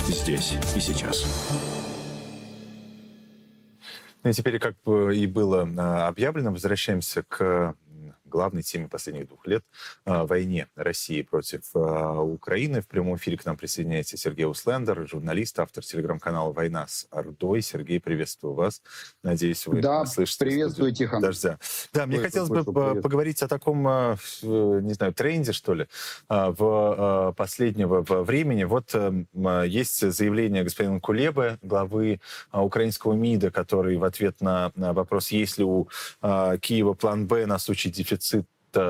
[0.08, 1.26] Здесь и сейчас.
[4.24, 4.76] Ну и теперь, как
[5.14, 7.76] и было а, объявлено, возвращаемся к
[8.36, 9.64] главной теме последних двух лет
[10.04, 12.82] а,– войне России против а, Украины.
[12.82, 17.62] В прямом эфире к нам присоединяется Сергей Услендер, журналист, автор телеграм-канала «Война с Ордой».
[17.62, 18.82] Сергей, приветствую вас.
[19.24, 20.46] Надеюсь, вы да, слышите.
[20.46, 21.22] приветствую, Тихон.
[21.22, 21.60] Дождя.
[21.94, 23.02] Да, мне хотелось бы привет.
[23.02, 25.88] поговорить о таком, а, не знаю, тренде, что ли,
[26.28, 28.66] в последнего времени.
[28.66, 28.94] Вот
[29.66, 32.20] есть заявление господина Кулебы, главы
[32.52, 35.88] украинского МИДа, который в ответ на вопрос, есть ли у
[36.22, 38.44] Киева план «Б» на случай дефицита э,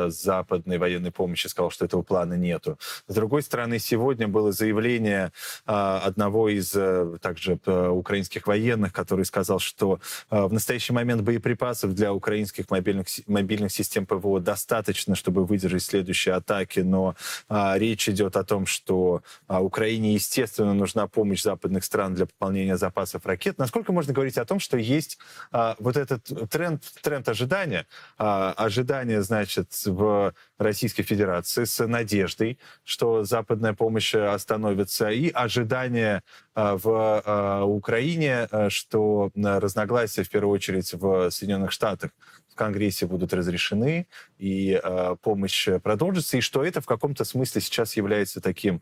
[0.10, 2.78] западной военной помощи, сказал, что этого плана нету.
[3.08, 5.32] С другой стороны, сегодня было заявление
[5.66, 11.22] э, одного из э, также э, украинских военных, который сказал, что э, в настоящий момент
[11.22, 17.16] боеприпасов для украинских мобильных, мобильных систем ПВО достаточно, чтобы выдержать следующие атаки, но
[17.50, 22.78] э, речь идет о том, что э, Украине, естественно, нужна помощь западных стран для пополнения
[22.78, 23.58] запасов ракет.
[23.58, 25.18] Насколько можно говорить о том, что есть
[25.80, 27.86] вот этот тренд, тренд ожидания,
[28.18, 36.22] ожидание, значит, в Российской Федерации с надеждой, что западная помощь остановится, и ожидание
[36.56, 42.12] э, в э, Украине, э, что разногласия, в первую очередь, в Соединенных Штатах
[42.52, 44.08] в Конгрессе будут разрешены,
[44.38, 48.82] и э, помощь продолжится, и что это в каком-то смысле сейчас является таким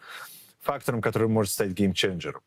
[0.62, 2.42] фактором, который может стать геймченджером.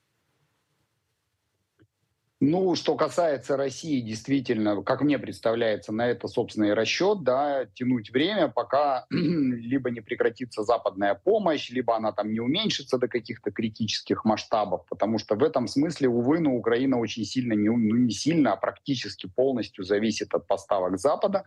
[2.49, 8.47] Ну, что касается России, действительно, как мне представляется, на это собственный расчет, да, тянуть время,
[8.47, 14.87] пока либо не прекратится западная помощь, либо она там не уменьшится до каких-то критических масштабов,
[14.89, 18.57] потому что в этом смысле, увы, но Украина очень сильно, не, ну не сильно, а
[18.57, 21.43] практически полностью зависит от поставок Запада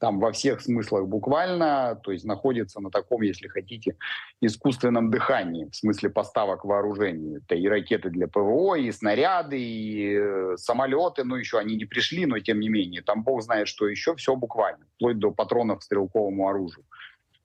[0.00, 3.96] там во всех смыслах буквально, то есть находится на таком, если хотите,
[4.40, 7.36] искусственном дыхании, в смысле поставок вооружений.
[7.36, 12.24] Это и ракеты для ПВО, и снаряды, и э, самолеты, ну еще они не пришли,
[12.24, 15.82] но тем не менее, там бог знает, что еще, все буквально, вплоть до патронов к
[15.82, 16.84] стрелковому оружию.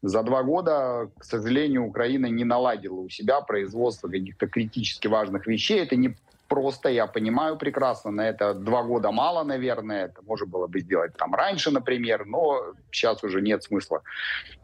[0.02, 5.82] За два года, к сожалению, Украина не наладила у себя производство каких-то критически важных вещей.
[5.82, 6.16] Это не
[6.48, 11.16] просто, я понимаю прекрасно, на это два года мало, наверное, это можно было бы сделать
[11.18, 14.02] там раньше, например, но сейчас уже нет смысла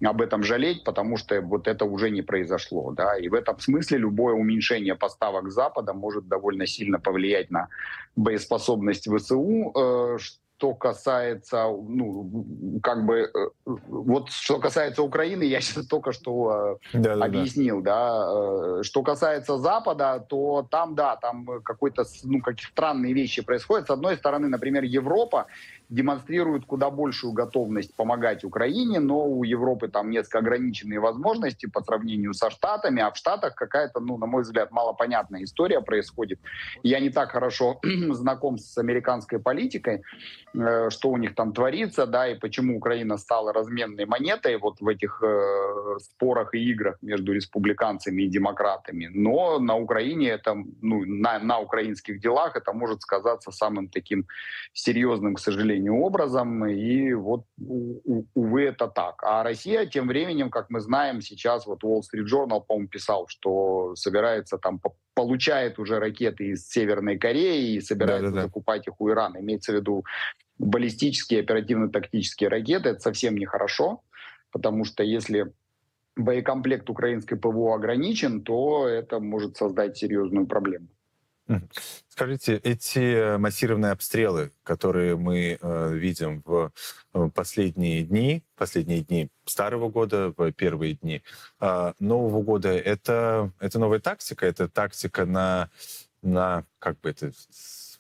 [0.04, 3.98] об этом жалеть, потому что вот это уже не произошло, да, и в этом смысле
[3.98, 7.68] любое уменьшение поставок Запада может довольно сильно повлиять на
[8.16, 10.18] боеспособность ВСУ, э,
[10.62, 17.16] что касается, ну, как бы, э, вот что касается Украины, я сейчас только что да,
[17.16, 18.78] да, объяснил, да.
[18.78, 18.84] да.
[18.84, 23.88] Что касается Запада, то там, да, там какой-то, ну, какие странные вещи происходят.
[23.88, 25.48] С одной стороны, например, Европа
[25.92, 32.34] демонстрирует куда большую готовность помогать Украине, но у Европы там несколько ограниченные возможности по сравнению
[32.34, 36.40] со Штатами, а в Штатах какая-то, ну, на мой взгляд, малопонятная история происходит.
[36.82, 37.80] Я не так хорошо
[38.12, 40.02] знаком с американской политикой,
[40.54, 44.88] э, что у них там творится, да, и почему Украина стала разменной монетой вот в
[44.88, 49.10] этих э, спорах и играх между республиканцами и демократами.
[49.14, 54.26] Но на Украине это, ну, на, на украинских делах это может сказаться самым таким
[54.74, 56.66] серьезным, к сожалению, сожалению, образом.
[56.66, 57.46] И вот,
[58.36, 59.24] увы, это так.
[59.24, 63.96] А Россия тем временем, как мы знаем, сейчас вот Wall Street Journal, по-моему, писал, что
[63.96, 64.80] собирается там,
[65.14, 68.48] получает уже ракеты из Северной Кореи и собирается Да-да-да.
[68.48, 69.40] закупать их у Ирана.
[69.40, 70.04] Имеется в виду
[70.58, 72.90] баллистические оперативно-тактические ракеты.
[72.90, 74.02] Это совсем нехорошо,
[74.52, 75.52] потому что если
[76.16, 80.88] боекомплект украинской ПВО ограничен, то это может создать серьезную проблему.
[82.08, 86.72] Скажите, эти массированные обстрелы, которые мы э, видим в
[87.14, 91.24] э, последние дни, последние дни старого года, в первые дни
[91.60, 95.70] э, Нового года, это, это новая тактика, это тактика на,
[96.22, 97.32] на как бы это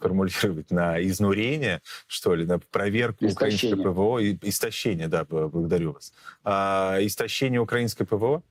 [0.01, 3.75] сформулировать, на изнурение, что ли, на проверку истощение.
[3.75, 6.13] украинской ПВО, и, истощение, да, благодарю вас.
[6.43, 8.43] А, истощение украинской ПВО?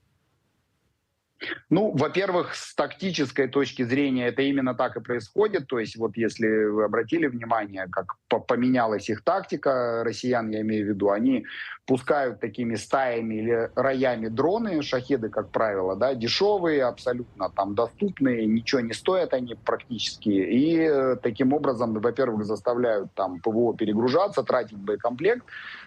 [1.70, 5.66] Ну, во-первых, с тактической точки зрения это именно так и происходит.
[5.68, 10.88] То есть вот если вы обратили внимание, как поменялась их тактика, россиян я имею в
[10.90, 11.46] виду, они
[11.87, 18.81] пускают такими стаями или роями дроны, шахеды, как правило, да, дешевые, абсолютно там доступные, ничего
[18.81, 20.29] не стоят они практически.
[20.29, 25.44] И э, таким образом, во-первых, заставляют там ПВО перегружаться, тратить боекомплект,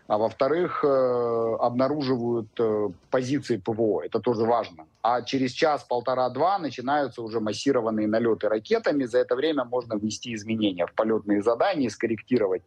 [0.07, 4.01] а во-вторых, э, обнаруживают э, позиции ПВО.
[4.01, 4.85] Это тоже важно.
[5.01, 9.03] А через час, полтора-два начинаются уже массированные налеты ракетами.
[9.03, 12.63] За это время можно ввести изменения в полетные задания, скорректировать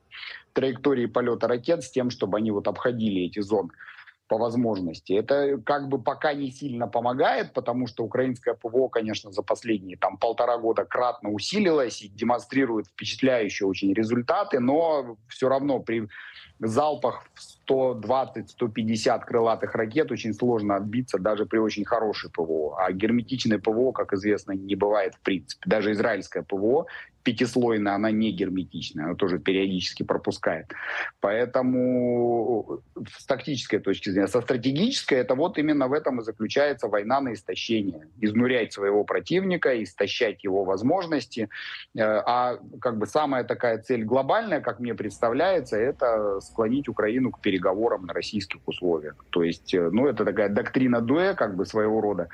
[0.53, 3.71] траектории полета ракет с тем, чтобы они вот обходили эти зоны
[4.29, 5.13] по возможности.
[5.13, 10.17] Это как бы пока не сильно помогает, потому что украинское ПВО, конечно, за последние там
[10.17, 16.09] полтора года кратно усилилось и демонстрирует впечатляющие очень результаты, но все равно при
[16.59, 17.27] залпах
[17.69, 22.77] 120-150 крылатых ракет очень сложно отбиться даже при очень хорошей ПВО.
[22.79, 25.63] А герметичное ПВО, как известно, не бывает в принципе.
[25.67, 26.87] Даже израильское ПВО
[27.27, 30.67] пятислойная, она не герметичная, она тоже периодически пропускает.
[31.21, 32.81] Поэтому
[33.19, 34.29] с тактической точки зрения.
[34.29, 38.07] Со стратегической, это вот именно в этом и заключается война на истощение.
[38.21, 41.49] Изнурять своего противника, истощать его возможности.
[41.97, 47.41] Э, а как бы самая такая цель глобальная, как мне представляется, это склонить Украину к
[47.41, 49.17] переговорам на российских условиях.
[49.31, 52.29] То есть, э, ну, это такая доктрина Дуэ, как бы своего рода,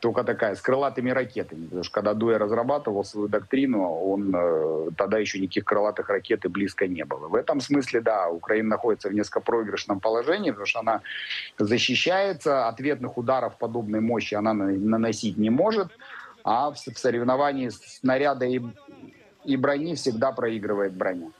[0.00, 1.66] только такая, с крылатыми ракетами.
[1.66, 6.48] Потому что когда Дуэ разрабатывал свою доктрину, он э, тогда еще никаких крылатых ракет и
[6.48, 7.28] близко не было.
[7.28, 11.02] В этом смысле, да, Украина находится в несколько проигрышном положении, потому что она
[11.58, 15.88] защищается, ответных ударов подобной мощи она наносить не может,
[16.44, 18.60] а в соревновании снаряда и,
[19.44, 21.30] и брони всегда проигрывает броня.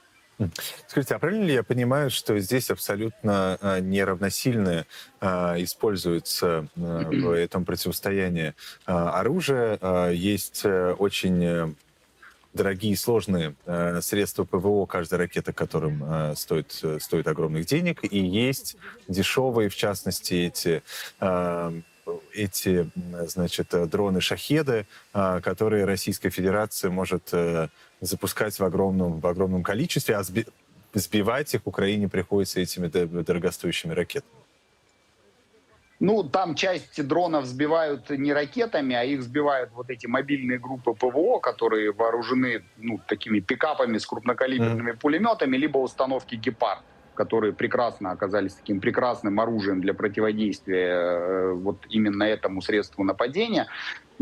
[0.87, 4.85] Скажите, а правильно ли я понимаю, что здесь абсолютно а, неравносильно
[5.19, 8.53] а, используется а, в этом противостоянии
[8.85, 9.79] оружие?
[10.13, 11.73] Есть а, очень э,
[12.53, 17.99] дорогие и сложные э, средства ПВО, каждая ракета которым э, стоит, э, стоит огромных денег,
[18.03, 18.77] и есть
[19.07, 20.83] дешевые, в частности, эти
[21.19, 21.81] э,
[22.33, 22.89] эти,
[23.27, 27.69] значит, дроны-шахеды, э, которые Российская Федерация может э,
[28.01, 30.45] запускать в огромном, в огромном количестве, а сби
[30.93, 34.41] сбивать их Украине приходится этими дорогостоящими ракетами.
[36.01, 41.39] Ну, там часть дронов сбивают не ракетами, а их сбивают вот эти мобильные группы ПВО,
[41.39, 44.97] которые вооружены ну, такими пикапами с крупнокалиберными mm-hmm.
[44.97, 46.81] пулеметами, либо установки «Гепард»
[47.13, 53.67] которые прекрасно оказались таким прекрасным оружием для противодействия э, вот именно этому средству нападения.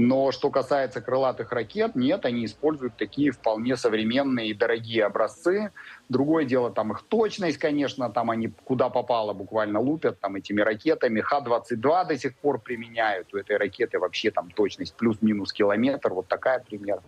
[0.01, 5.73] Но что касается крылатых ракет, нет, они используют такие вполне современные и дорогие образцы.
[6.07, 11.19] Другое дело, там их точность, конечно, там они куда попало буквально лупят там этими ракетами.
[11.19, 13.33] Х-22 до сих пор применяют.
[13.33, 17.01] У этой ракеты вообще там точность плюс-минус километр, вот такая пример.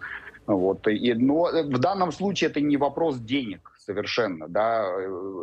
[0.46, 0.86] Вот.
[0.90, 4.50] И, но в данном случае это не вопрос денег совершенно.
[4.50, 4.84] Да.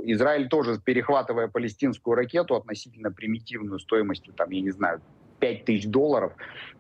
[0.04, 5.00] Израиль тоже, перехватывая палестинскую ракету относительно примитивную стоимостью, там, я не знаю,
[5.38, 6.32] 5 тысяч долларов,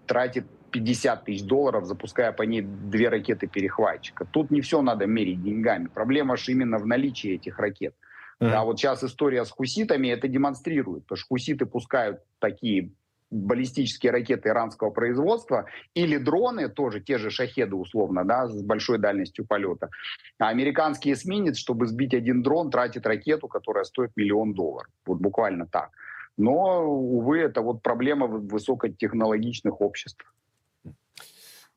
[0.06, 4.24] тратит 50 тысяч долларов, запуская по ней две ракеты перехватчика.
[4.24, 5.88] Тут не все надо мерить деньгами.
[5.88, 7.94] Проблема же именно в наличии этих ракет.
[8.40, 8.50] Mm-hmm.
[8.50, 12.92] Да, вот сейчас история с хуситами это демонстрирует, потому что хуситы пускают такие
[13.30, 19.46] баллистические ракеты иранского производства или дроны, тоже те же шахеды условно, да, с большой дальностью
[19.46, 19.90] полета.
[20.38, 24.90] А американский эсминец, чтобы сбить один дрон, тратит ракету, которая стоит миллион долларов.
[25.04, 25.90] Вот буквально так.
[26.38, 30.32] Но, увы, это вот проблема высокотехнологичных обществ.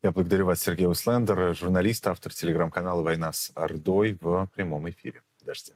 [0.04, 5.22] Я благодарю вас, Сергей Услендер, журналист, автор телеграм-канала «Война с Ордой» в прямом эфире.
[5.44, 5.74] Дождя.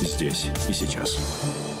[0.00, 1.73] Здесь и сейчас.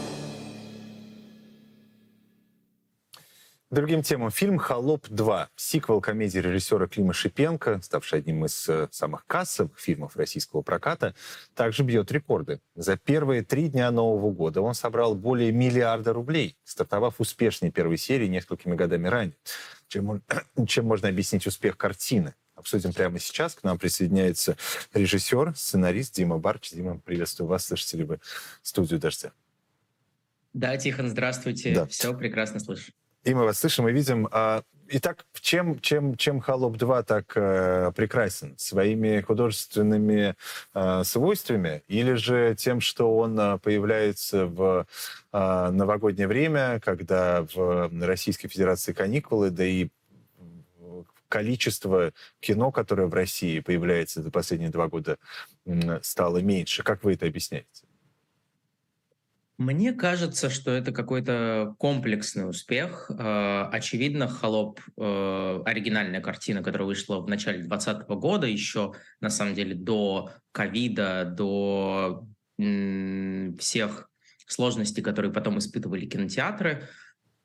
[3.74, 4.30] Другим темам.
[4.30, 5.48] Фильм «Холоп 2».
[5.56, 11.16] Сиквел комедии режиссера Клима Шипенко, ставший одним из э, самых кассовых фильмов российского проката,
[11.56, 12.60] также бьет рекорды.
[12.76, 18.28] За первые три дня Нового года он собрал более миллиарда рублей, стартовав успешнее первой серии
[18.28, 19.36] несколькими годами ранее.
[19.88, 20.22] Чем,
[20.68, 22.36] чем можно объяснить успех картины?
[22.54, 23.56] Обсудим прямо сейчас.
[23.56, 24.56] К нам присоединяется
[24.92, 26.70] режиссер, сценарист Дима Барч.
[26.70, 27.66] Дима, приветствую вас.
[27.66, 28.20] Слышите ли вы
[28.62, 29.32] студию «Дождя»?
[30.52, 31.74] Да, Тихон, здравствуйте.
[31.74, 31.86] Да.
[31.86, 32.92] Все прекрасно слышу.
[33.24, 34.28] И мы вас слышим и видим.
[34.32, 38.54] А, итак, чем, чем, чем «Холоп-2» так э, прекрасен?
[38.58, 40.34] Своими художественными
[40.74, 44.86] э, свойствами или же тем, что он э, появляется в
[45.32, 49.88] новогоднее время, когда в Российской Федерации каникулы, да и
[51.28, 55.18] количество кино, которое в России появляется за последние два года,
[56.02, 56.84] стало меньше.
[56.84, 57.84] Как вы это объясняете?
[59.56, 63.08] Мне кажется, что это какой-то комплексный успех.
[63.10, 69.54] Э, очевидно, «Холоп» э,— оригинальная картина, которая вышла в начале 2020 года, еще, на самом
[69.54, 72.26] деле, до ковида, до
[72.56, 74.08] всех
[74.46, 76.88] сложностей, которые потом испытывали кинотеатры.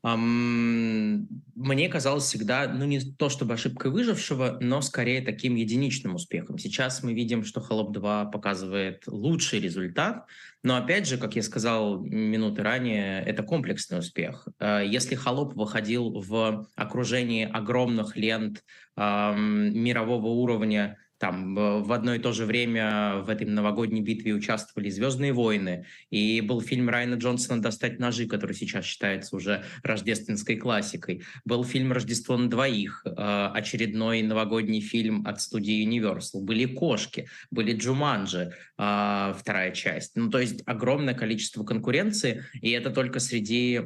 [0.01, 6.57] Мне казалось всегда, ну не то чтобы ошибкой выжившего, но скорее таким единичным успехом.
[6.57, 10.25] Сейчас мы видим, что «Холоп 2» показывает лучший результат,
[10.63, 14.47] но опять же, как я сказал минуты ранее, это комплексный успех.
[14.59, 18.63] Э, если «Холоп» выходил в окружении огромных лент
[18.95, 25.33] мирового уровня, там в одно и то же время в этой новогодней битве участвовали «Звездные
[25.33, 31.23] войны», и был фильм Райана Джонсона «Достать ножи», который сейчас считается уже рождественской классикой.
[31.45, 33.11] Был фильм «Рождество на двоих», э,
[33.53, 36.41] очередной новогодний фильм от студии Universal.
[36.41, 40.15] Были «Кошки», были «Джуманджи», э, вторая часть.
[40.15, 43.81] Ну, то есть огромное количество конкуренции, и это только среди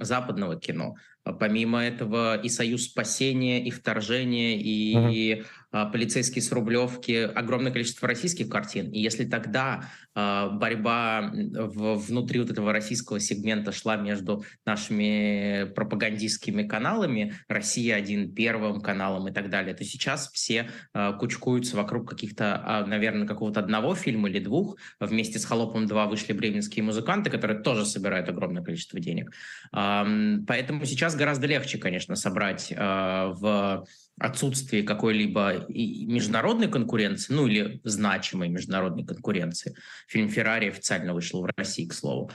[0.00, 0.96] западного кино.
[1.24, 5.42] Помимо этого и «Союз спасения», и «Вторжение», и
[5.72, 5.90] угу.
[5.92, 8.90] полицейские с Рублевки, огромное количество российских картин.
[8.90, 17.34] И если тогда а, борьба внутри вот этого российского сегмента шла между нашими пропагандистскими каналами,
[17.48, 23.26] Россия один первым каналом и так далее, то сейчас все а, кучкуются вокруг каких-то, наверное,
[23.26, 24.76] какого-то одного фильма или двух.
[25.00, 29.32] Вместе с «Холопом 2» вышли бременские музыканты, которые тоже собирают огромное количество денег.
[29.72, 33.86] Поэтому сейчас гораздо легче, конечно, собрать в
[34.18, 39.74] отсутствии какой-либо международной конкуренции, ну или значимой международной конкуренции.
[40.06, 42.30] Фильм «Феррари» официально вышел в России, к слову.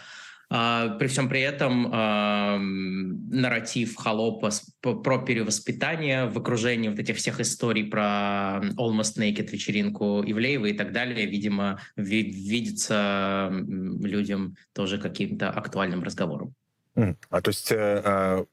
[0.49, 4.49] А, при всем при этом э, нарратив Холопа
[4.81, 10.93] про перевоспитание в окружении вот этих всех историй про Almost Naked вечеринку Ивлеева и так
[10.93, 16.53] далее, видимо, ви видится людям тоже каким-то актуальным разговором.
[16.95, 18.45] А то есть э, а,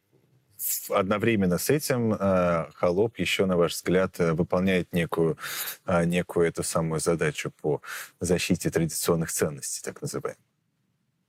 [0.91, 5.39] одновременно с этим э, холоп еще, на ваш взгляд, э, выполняет некую,
[5.87, 7.81] э, некую эту самую задачу по
[8.21, 10.41] защите традиционных ценностей, так называемых?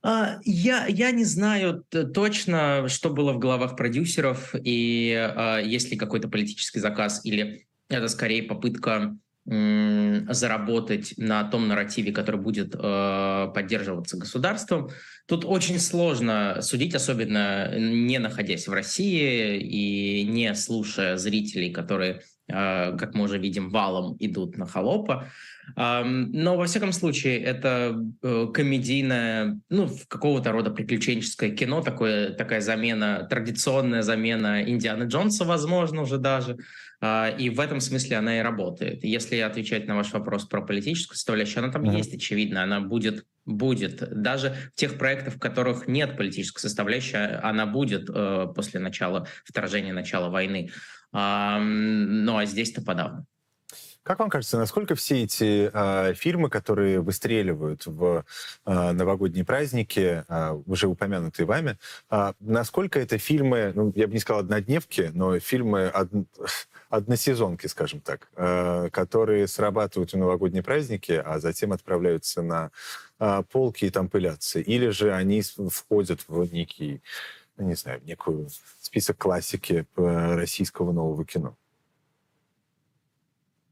[0.02, 1.84] А, я, я не знаю
[2.14, 8.44] точно, что было в головах продюсеров, и есть ли какой-то политический заказ, или это скорее
[8.44, 9.16] попытка
[9.46, 14.90] заработать на том нарративе, который будет э, поддерживаться государством.
[15.26, 22.96] Тут очень сложно судить, особенно не находясь в России и не слушая зрителей, которые, э,
[22.96, 25.28] как мы уже видим, валом идут на холопа.
[25.76, 32.60] Э, но, во всяком случае, это э, комедийное, ну, какого-то рода приключенческое кино, такое, такая
[32.60, 36.52] замена, традиционная замена Индианы Джонса, возможно, уже даже.
[36.54, 36.60] А,
[37.02, 39.04] и в этом смысле она и работает.
[39.04, 41.96] Если отвечать на ваш вопрос про политическую составляющую, она там mm-hmm.
[41.96, 43.98] есть, очевидно, она будет, будет.
[44.22, 49.92] Даже в тех проектах, в которых нет политической составляющей, она будет э, после начала вторжения,
[49.92, 50.70] начала войны.
[51.12, 53.26] Э, ну а здесь-то подавно.
[54.06, 58.24] Как вам кажется, насколько все эти э, фильмы, которые выстреливают в
[58.64, 61.76] э, новогодние праздники, э, уже упомянутые вами,
[62.12, 66.08] э, насколько это фильмы, ну, я бы не сказал однодневки, но фильмы од...
[66.88, 72.70] односезонки, скажем так, э, которые срабатывают в новогодние праздники, а затем отправляются на
[73.18, 74.60] э, полки и там пылятся?
[74.60, 77.02] Или же они входят в некий,
[77.56, 78.50] не знаю, некую
[78.80, 81.56] список классики российского нового кино?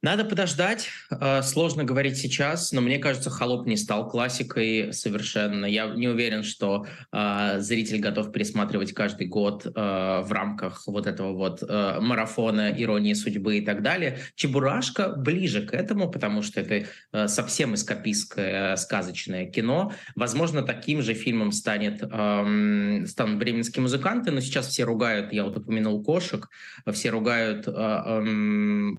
[0.04, 0.90] Надо подождать.
[1.10, 5.64] Э, сложно говорить сейчас, но мне кажется, «Холоп» не стал классикой совершенно.
[5.64, 11.32] Я не уверен, что э, зритель готов пересматривать каждый год э, в рамках вот этого
[11.32, 14.18] вот э, марафона «Иронии судьбы» и так далее.
[14.34, 19.94] «Чебурашка» ближе к этому, потому что это э, совсем эскапистское сказочное кино.
[20.16, 25.56] Возможно, таким же фильмом станет, э, станут «Бременские музыканты», но сейчас все ругают, я вот
[25.56, 26.50] упомянул кошек,
[26.92, 28.18] все ругают э, э,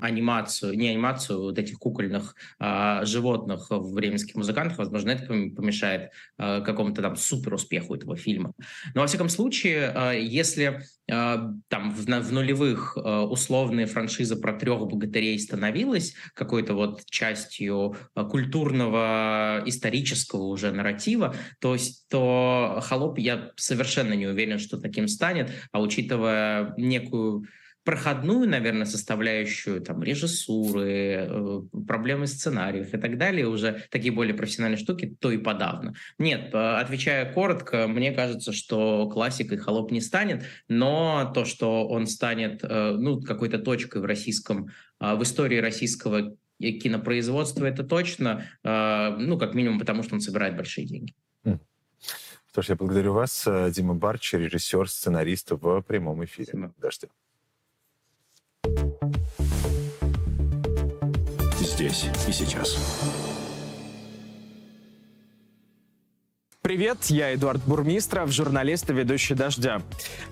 [0.02, 4.78] анимацию, не анимацию вот этих кукольных а, животных в «Бременских музыкантах».
[4.78, 8.54] Возможно, это помешает а, какому-то там супер успеху этого фильма.
[8.94, 10.82] Но, во всяком случае, а, если
[11.12, 17.96] а, там в, в нулевых а, условная франшиза про трех богатырей становилась какой-то вот частью
[18.14, 21.76] а, культурного, исторического уже нарратива, то,
[22.10, 27.46] то «Холоп» я совершенно не уверен, что таким станет, а учитывая некую
[27.86, 34.80] проходную, наверное, составляющую там режиссуры, э, проблемы сценариев и так далее, уже такие более профессиональные
[34.80, 35.94] штуки, то и подавно.
[36.18, 42.64] Нет, отвечая коротко, мне кажется, что классикой холоп не станет, но то, что он станет
[42.64, 44.70] э, ну, какой-то точкой в российском,
[45.00, 50.88] в истории российского кинопроизводства, это точно, э, ну, как минимум, потому что он собирает большие
[50.88, 51.14] деньги.
[52.50, 56.48] Что ж, я благодарю вас, Дима Барч, режиссер, сценарист в прямом эфире.
[56.48, 56.74] Спасибо.
[56.78, 57.08] Дождя.
[61.60, 63.35] Здесь и сейчас.
[66.66, 69.84] Привет, я Эдуард Бурмистров, журналист и ведущий «Дождя».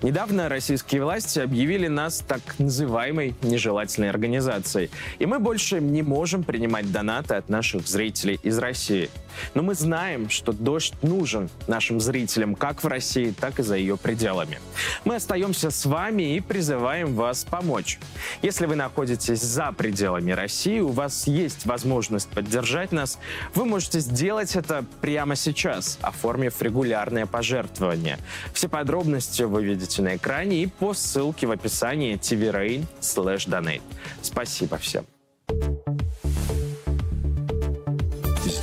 [0.02, 4.90] Недавно российские власти объявили нас так называемой нежелательной организацией.
[5.20, 9.10] И мы больше не можем принимать донаты от наших зрителей из России.
[9.54, 13.96] Но мы знаем, что «Дождь» нужен нашим зрителям как в России, так и за ее
[13.96, 14.58] пределами.
[15.04, 18.00] Мы остаемся с вами и призываем вас помочь.
[18.42, 23.20] Если вы находитесь за пределами России, у вас есть возможность поддержать нас,
[23.54, 25.96] вы можете сделать это прямо сейчас,
[26.32, 28.18] регулярное пожертвование.
[28.52, 33.82] Все подробности вы видите на экране и по ссылке в описании tvrain.donate.
[34.22, 35.04] Спасибо всем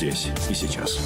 [0.02, 1.00] здесь и сейчас.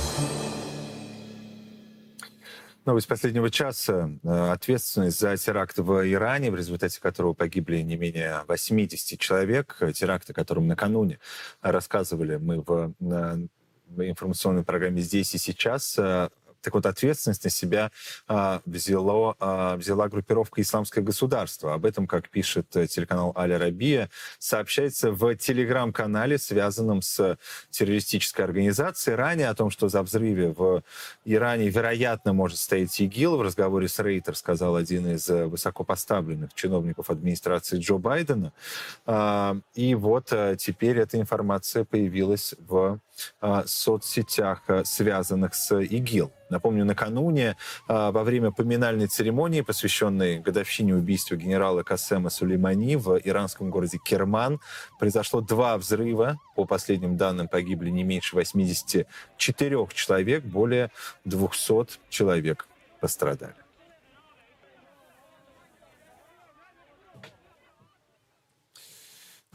[2.85, 4.09] Новость последнего часа.
[4.23, 9.77] Э, ответственность за теракт в Иране, в результате которого погибли не менее 80 человек.
[9.93, 11.19] Теракт, о котором накануне
[11.61, 12.93] рассказывали мы в
[13.97, 16.29] информационной программе «Здесь и сейчас», э,
[16.65, 17.91] так вот, ответственность на себя
[18.27, 21.75] а, взяло, а, взяла группировка «Исламское государство».
[21.75, 24.09] Об этом, как пишет э, телеканал «Аля Рабия»,
[24.39, 27.37] сообщается в телеграм-канале, связанном с
[27.69, 29.15] террористической организацией.
[29.15, 30.81] Ранее о том, что за взрыве в
[31.23, 37.11] Иране, вероятно, может стоять ИГИЛ, в разговоре с Рейтер сказал один из э, высокопоставленных чиновников
[37.11, 38.53] администрации Джо Байдена.
[39.05, 42.99] А, и вот э, теперь эта информация появилась в
[43.65, 46.31] соцсетях, связанных с ИГИЛ.
[46.49, 53.69] Напомню, накануне а, во время поминальной церемонии, посвященной годовщине убийства генерала Касема Сулеймани в иранском
[53.69, 54.59] городе Керман,
[54.99, 56.37] произошло два взрыва.
[56.55, 60.91] По последним данным погибли не меньше 84 человек, более
[61.25, 62.67] 200 человек
[63.01, 63.64] пострадали.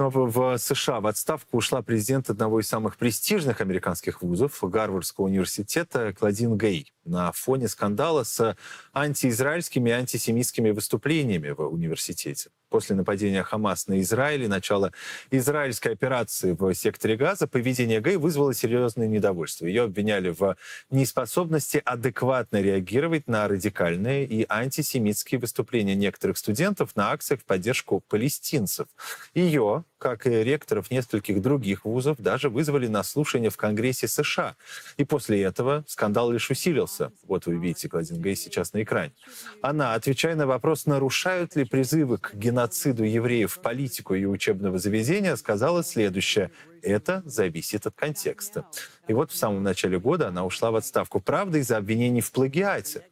[0.08, 6.56] В США в отставку ушла президент одного из самых престижных американских вузов, Гарвардского университета, Клодин
[6.56, 8.56] Гей, на фоне скандала с
[8.92, 12.50] антиизраильскими и антисемитскими выступлениями в университете.
[12.70, 14.92] После нападения Хамас на Израиль и начала
[15.32, 19.66] израильской операции в секторе Газа поведение Гей вызвало серьезное недовольство.
[19.66, 20.56] Ее обвиняли в
[20.88, 28.86] неспособности адекватно реагировать на радикальные и антисемитские выступления некоторых студентов на акциях в поддержку палестинцев.
[29.34, 34.56] Ее как и ректоров нескольких других вузов, даже вызвали на слушание в Конгрессе США.
[34.96, 37.12] И после этого скандал лишь усилился.
[37.28, 39.12] Вот вы видите Кладин Гей сейчас на экране.
[39.60, 45.82] Она, отвечая на вопрос, нарушают ли призывы к геноциду евреев политику и учебного заведения, сказала
[45.82, 46.50] следующее
[46.82, 48.64] это зависит от контекста.
[49.08, 51.20] И вот в самом начале года она ушла в отставку.
[51.20, 53.06] Правда, из-за обвинений в плагиате.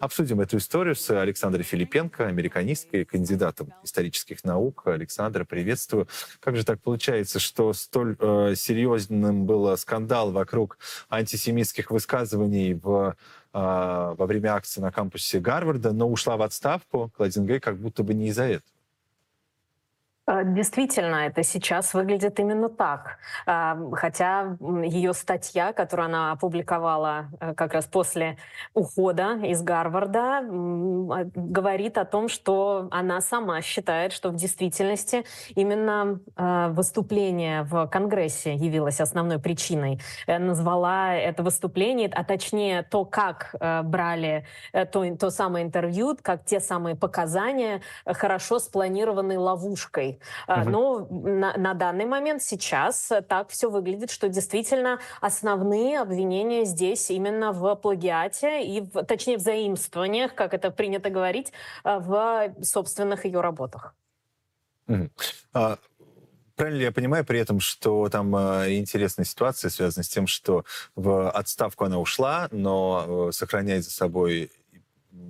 [0.00, 4.82] Обсудим эту историю с Александрой Филипенко, американисткой, кандидатом исторических наук.
[4.86, 6.08] Александра, приветствую.
[6.40, 10.78] Как же так получается, что столь э, серьезным был скандал вокруг
[11.08, 13.16] антисемитских высказываний в
[13.52, 17.10] э, во время акции на кампусе Гарварда, но ушла в отставку.
[17.16, 18.74] Кладин Гей как будто бы не из-за этого.
[20.26, 23.18] Э, действительно, это сейчас выглядит именно так.
[23.44, 28.38] Хотя ее статья, которую она опубликовала э, как раз после
[28.72, 30.42] ухода из Гарварда, а,
[31.34, 38.54] говорит о том, что она сама считает, что в действительности именно э, выступление в Конгрессе
[38.54, 40.00] явилось основной причиной.
[40.26, 43.54] Назвала это выступление, а точнее то, как
[43.84, 44.46] брали
[44.92, 50.13] то, то самое интервью, как те самые показания хорошо спланированной ловушкой
[50.48, 50.70] Угу.
[50.70, 57.52] Но на, на данный момент сейчас так все выглядит, что действительно основные обвинения здесь именно
[57.52, 61.52] в плагиате и, в, точнее, в заимствованиях, как это принято говорить,
[61.84, 63.94] э, в собственных ее работах.
[64.88, 65.10] Угу.
[65.52, 65.78] А...
[66.56, 70.64] Правильно ли я понимаю при этом, что там э, интересная ситуация связана с тем, что
[70.94, 74.52] в отставку она ушла, но э, сохраняет за собой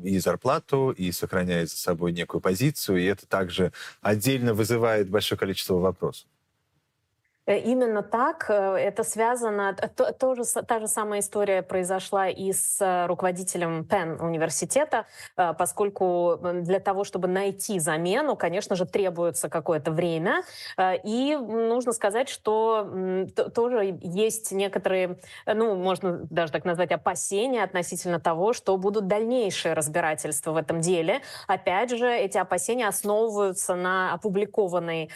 [0.02, 3.72] и зарплату, и сохраняет за собой некую позицию, и это также
[4.02, 6.26] отдельно вызывает большое количество вопросов.
[7.46, 8.46] Э, именно так.
[8.48, 9.74] Э, это связано...
[9.96, 16.38] То, то же, та же самая история произошла и с э, руководителем Пен университета, поскольку
[16.42, 20.42] для того, чтобы найти замену, конечно же, требуется какое-то время.
[21.04, 28.52] И нужно сказать, что тоже есть некоторые, ну, можно даже так назвать, опасения относительно того,
[28.52, 31.20] что будут дальнейшие разбирательства в этом деле.
[31.46, 35.10] Опять же, эти опасения основываются на опубликованной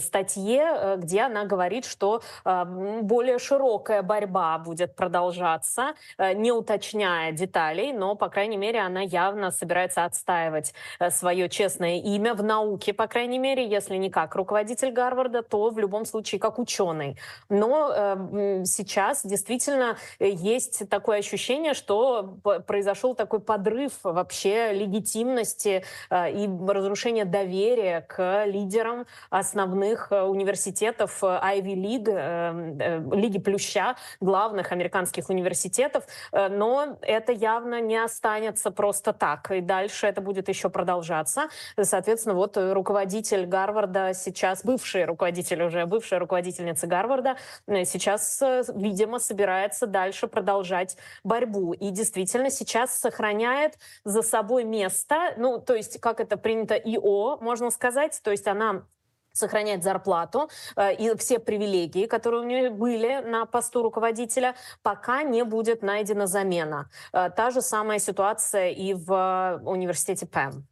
[0.00, 2.64] статье, где она говорит, говорит, что э,
[3.02, 9.50] более широкая борьба будет продолжаться, э, не уточняя деталей, но, по крайней мере, она явно
[9.50, 14.92] собирается отстаивать э, свое честное имя в науке, по крайней мере, если не как руководитель
[14.92, 17.18] Гарварда, то в любом случае как ученый.
[17.48, 26.48] Но э, сейчас действительно есть такое ощущение, что произошел такой подрыв вообще легитимности э, и
[26.68, 34.72] разрушение доверия к лидерам основных э, университетов Ivy Ivy League, э, э, Лиги Плюща, главных
[34.72, 39.50] американских университетов, э, но это явно не останется просто так.
[39.50, 41.48] И дальше это будет еще продолжаться.
[41.80, 47.36] Соответственно, вот руководитель Гарварда сейчас, бывший руководитель уже, бывшая руководительница Гарварда,
[47.66, 48.42] сейчас,
[48.74, 51.72] видимо, собирается дальше продолжать борьбу.
[51.72, 57.70] И действительно сейчас сохраняет за собой место, ну, то есть, как это принято, ИО, можно
[57.70, 58.84] сказать, то есть она
[59.32, 65.44] сохранять зарплату э, и все привилегии, которые у нее были на посту руководителя, пока не
[65.44, 66.90] будет найдена замена.
[67.12, 70.66] Э, та же самая ситуация и в э, университете Пэм.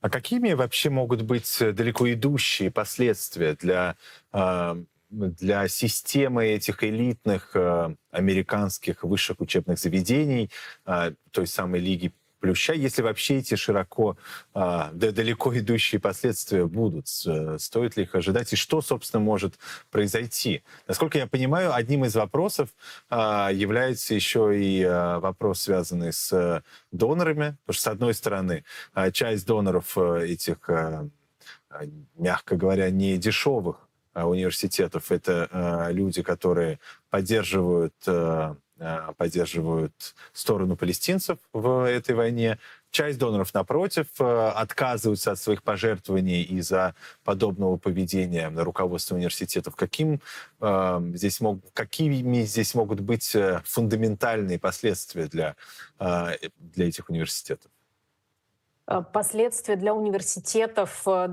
[0.00, 3.94] А какими вообще могут быть далеко идущие последствия для,
[5.10, 7.54] для системы этих элитных
[8.10, 10.50] американских высших учебных заведений,
[11.30, 14.16] той самой Лиги плюща, если вообще эти широко,
[14.54, 19.54] а, да, далеко идущие последствия будут, стоит ли их ожидать, и что, собственно, может
[19.90, 20.62] произойти?
[20.88, 22.70] Насколько я понимаю, одним из вопросов
[23.08, 28.64] а, является еще и а, вопрос, связанный с донорами, потому что, с одной стороны,
[29.12, 30.58] часть доноров а, этих,
[32.16, 33.76] мягко говоря, не дешевых
[34.14, 36.80] университетов, это люди, которые
[37.10, 38.54] поддерживают Э,
[39.16, 42.58] поддерживают сторону палестинцев в этой войне.
[42.90, 49.76] Часть доноров, напротив, э, отказываются от своих пожертвований из-за подобного поведения на руководство университетов.
[49.76, 50.20] Каким,
[50.60, 55.56] э, здесь мог, какими здесь могут быть фундаментальные последствия для,
[55.98, 57.70] для этих университетов?
[58.90, 61.28] Э, последствия для университетов э,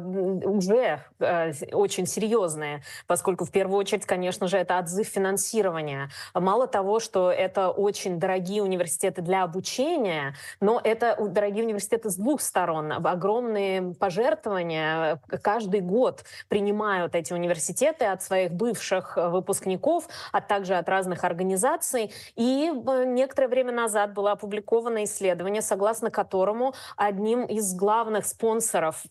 [0.45, 6.09] уже э, очень серьезные, поскольку в первую очередь, конечно же, это отзыв финансирования.
[6.35, 12.41] Мало того, что это очень дорогие университеты для обучения, но это дорогие университеты с двух
[12.41, 12.91] сторон.
[12.91, 21.23] Огромные пожертвования каждый год принимают эти университеты от своих бывших выпускников, а также от разных
[21.23, 22.11] организаций.
[22.35, 22.71] И
[23.05, 29.03] некоторое время назад было опубликовано исследование, согласно которому одним из главных спонсоров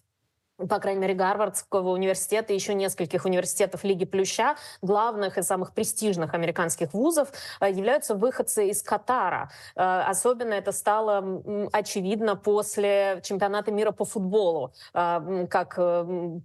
[0.56, 6.34] по крайней мере, Гарвардского университета и еще нескольких университетов Лиги Плюща, главных и самых престижных
[6.34, 7.28] американских вузов,
[7.60, 9.50] э, являются выходцы из Катара.
[9.74, 11.42] Э, особенно это стало
[11.72, 14.72] очевидно после чемпионата мира по футболу.
[14.94, 15.78] Э, как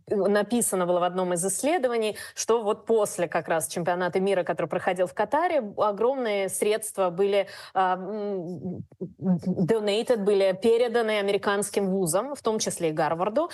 [0.08, 5.08] написано было в одном из исследований, что вот после как раз чемпионата мира, который проходил
[5.08, 7.48] в Катаре, огромные средства были
[9.00, 13.50] donated, были переданы американским вузам, в том числе и Гарварду,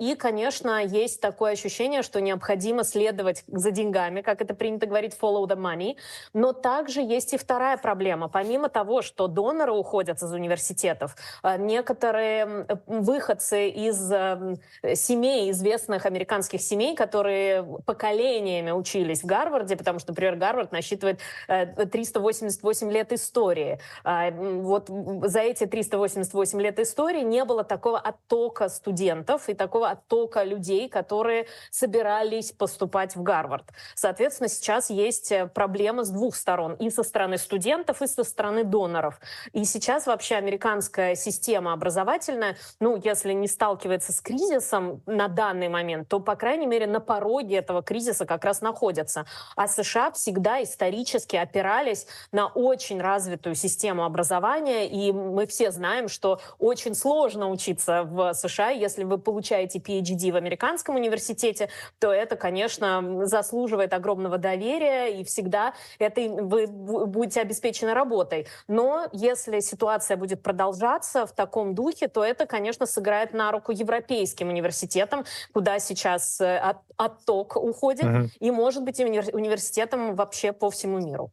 [0.00, 5.46] и, конечно, есть такое ощущение, что необходимо следовать за деньгами, как это принято говорить, follow
[5.46, 5.96] the money.
[6.32, 8.30] Но также есть и вторая проблема.
[8.30, 14.56] Помимо того, что доноры уходят из университетов, э, некоторые выходцы из э,
[14.94, 22.88] семей, известных американских семей, которые поколениями учились в Гарварде, потому что, например, Гарвард насчитывает 388
[22.88, 23.78] э, лет истории.
[24.02, 30.44] А, вот за эти 388 лет истории не было такого оттока студентов и такого оттока
[30.44, 33.66] людей, которые собирались поступать в Гарвард.
[33.94, 36.74] Соответственно, сейчас есть э, проблема с двух сторон.
[36.74, 39.20] И со стороны студентов, и со стороны доноров.
[39.52, 46.08] И сейчас вообще американская система образовательная, ну, если не сталкивается с кризисом на данный момент,
[46.08, 49.26] то, по крайней мере, на пороге этого кризиса как раз находится.
[49.56, 56.40] А США всегда исторически опирались на очень развитую систему образования, и мы все знаем, что
[56.58, 61.68] очень сложно учиться в США, если вы получаете PhD в американском университете,
[61.98, 68.46] то это, конечно, заслуживает огромного доверия, и всегда это вы будете обеспечены работой.
[68.68, 74.48] Но если ситуация будет продолжаться в таком духе, то это, конечно, сыграет на руку европейским
[74.48, 78.28] университетам, куда сейчас э, отток уходит, угу.
[78.38, 81.32] и, может быть, университетам вообще по всему миру.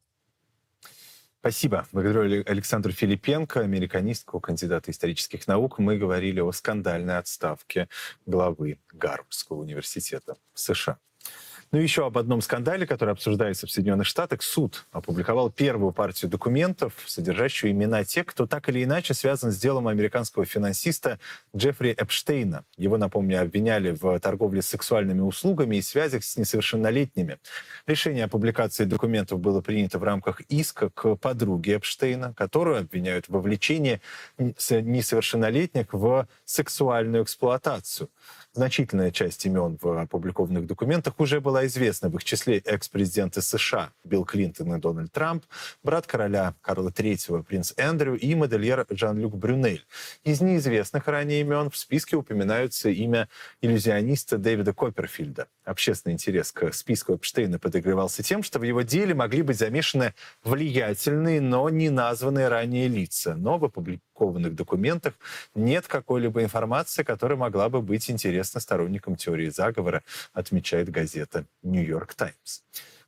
[1.39, 1.87] Спасибо.
[1.91, 5.77] Благодарю Александру Филипенко, американистку, кандидата исторических наук.
[5.77, 7.87] Мы говорили о скандальной отставке
[8.25, 10.97] главы Гарвардского университета в США.
[11.73, 14.41] Ну, еще об одном скандале, который обсуждается в Соединенных Штатах.
[14.41, 19.89] Суд опубликовал первую партию документов, содержащую имена тех, кто так или иначе связан с делом
[19.89, 21.19] американского финансиста
[21.53, 22.63] Джеффри Эпштейна.
[22.77, 27.37] Его, напомню, обвиняли в торговле сексуальными услугами и связях с несовершеннолетними.
[27.85, 33.31] Решение о публикации документов было принято в рамках иска к подруге Эпштейна, которую обвиняют в
[33.31, 33.99] вовлечении
[34.37, 38.09] несовершеннолетних в сексуальную эксплуатацию.
[38.57, 42.09] Значительная часть имен в опубликованных документах уже была известна.
[42.09, 45.45] В их числе экс-президенты США Билл Клинтон и Дональд Трамп,
[45.83, 49.85] брат короля Карла III принц Эндрю и модельер Жан-Люк Брюнель.
[50.23, 53.29] Из неизвестных ранее имен в списке упоминаются имя
[53.61, 55.45] иллюзиониста Дэвида Копперфильда.
[55.63, 61.41] Общественный интерес к списку Эпштейна подогревался тем, что в его деле могли быть замешаны влиятельные,
[61.41, 63.35] но не названные ранее лица.
[63.35, 65.13] Но в опубликованных документах
[65.53, 72.61] нет какой-либо информации, которая могла бы быть интересна сторонникам теории заговора, отмечает газета «Нью-Йорк Таймс».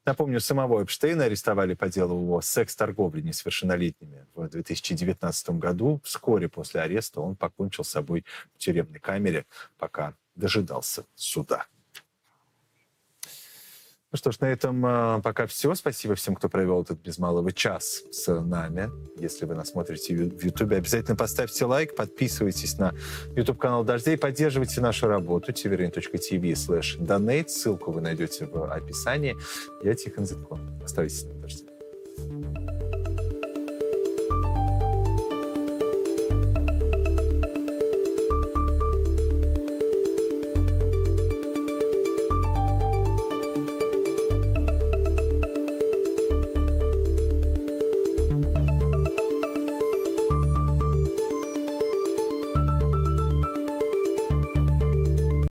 [0.06, 6.02] Напомню, самого Эпштейна арестовали по делу о секс-торговле несовершеннолетними в 2019 году.
[6.04, 8.26] Вскоре после ареста он покончил с собой
[8.56, 9.46] в тюремной камере,
[9.78, 11.68] пока дожидался суда.
[14.12, 15.76] Ну что ж, на этом э, пока все.
[15.76, 18.90] Спасибо всем, кто провел этот без малого час с нами.
[19.20, 22.94] Если вы нас смотрите в Ютубе, обязательно поставьте лайк, подписывайтесь на
[23.36, 27.50] YouTube-канал Дождей, поддерживайте нашу работу tvn.tv slash donate.
[27.50, 29.38] Ссылку вы найдете в описании.
[29.84, 30.58] Я Тихон Зитко.
[30.84, 32.69] Оставайтесь на Дождей.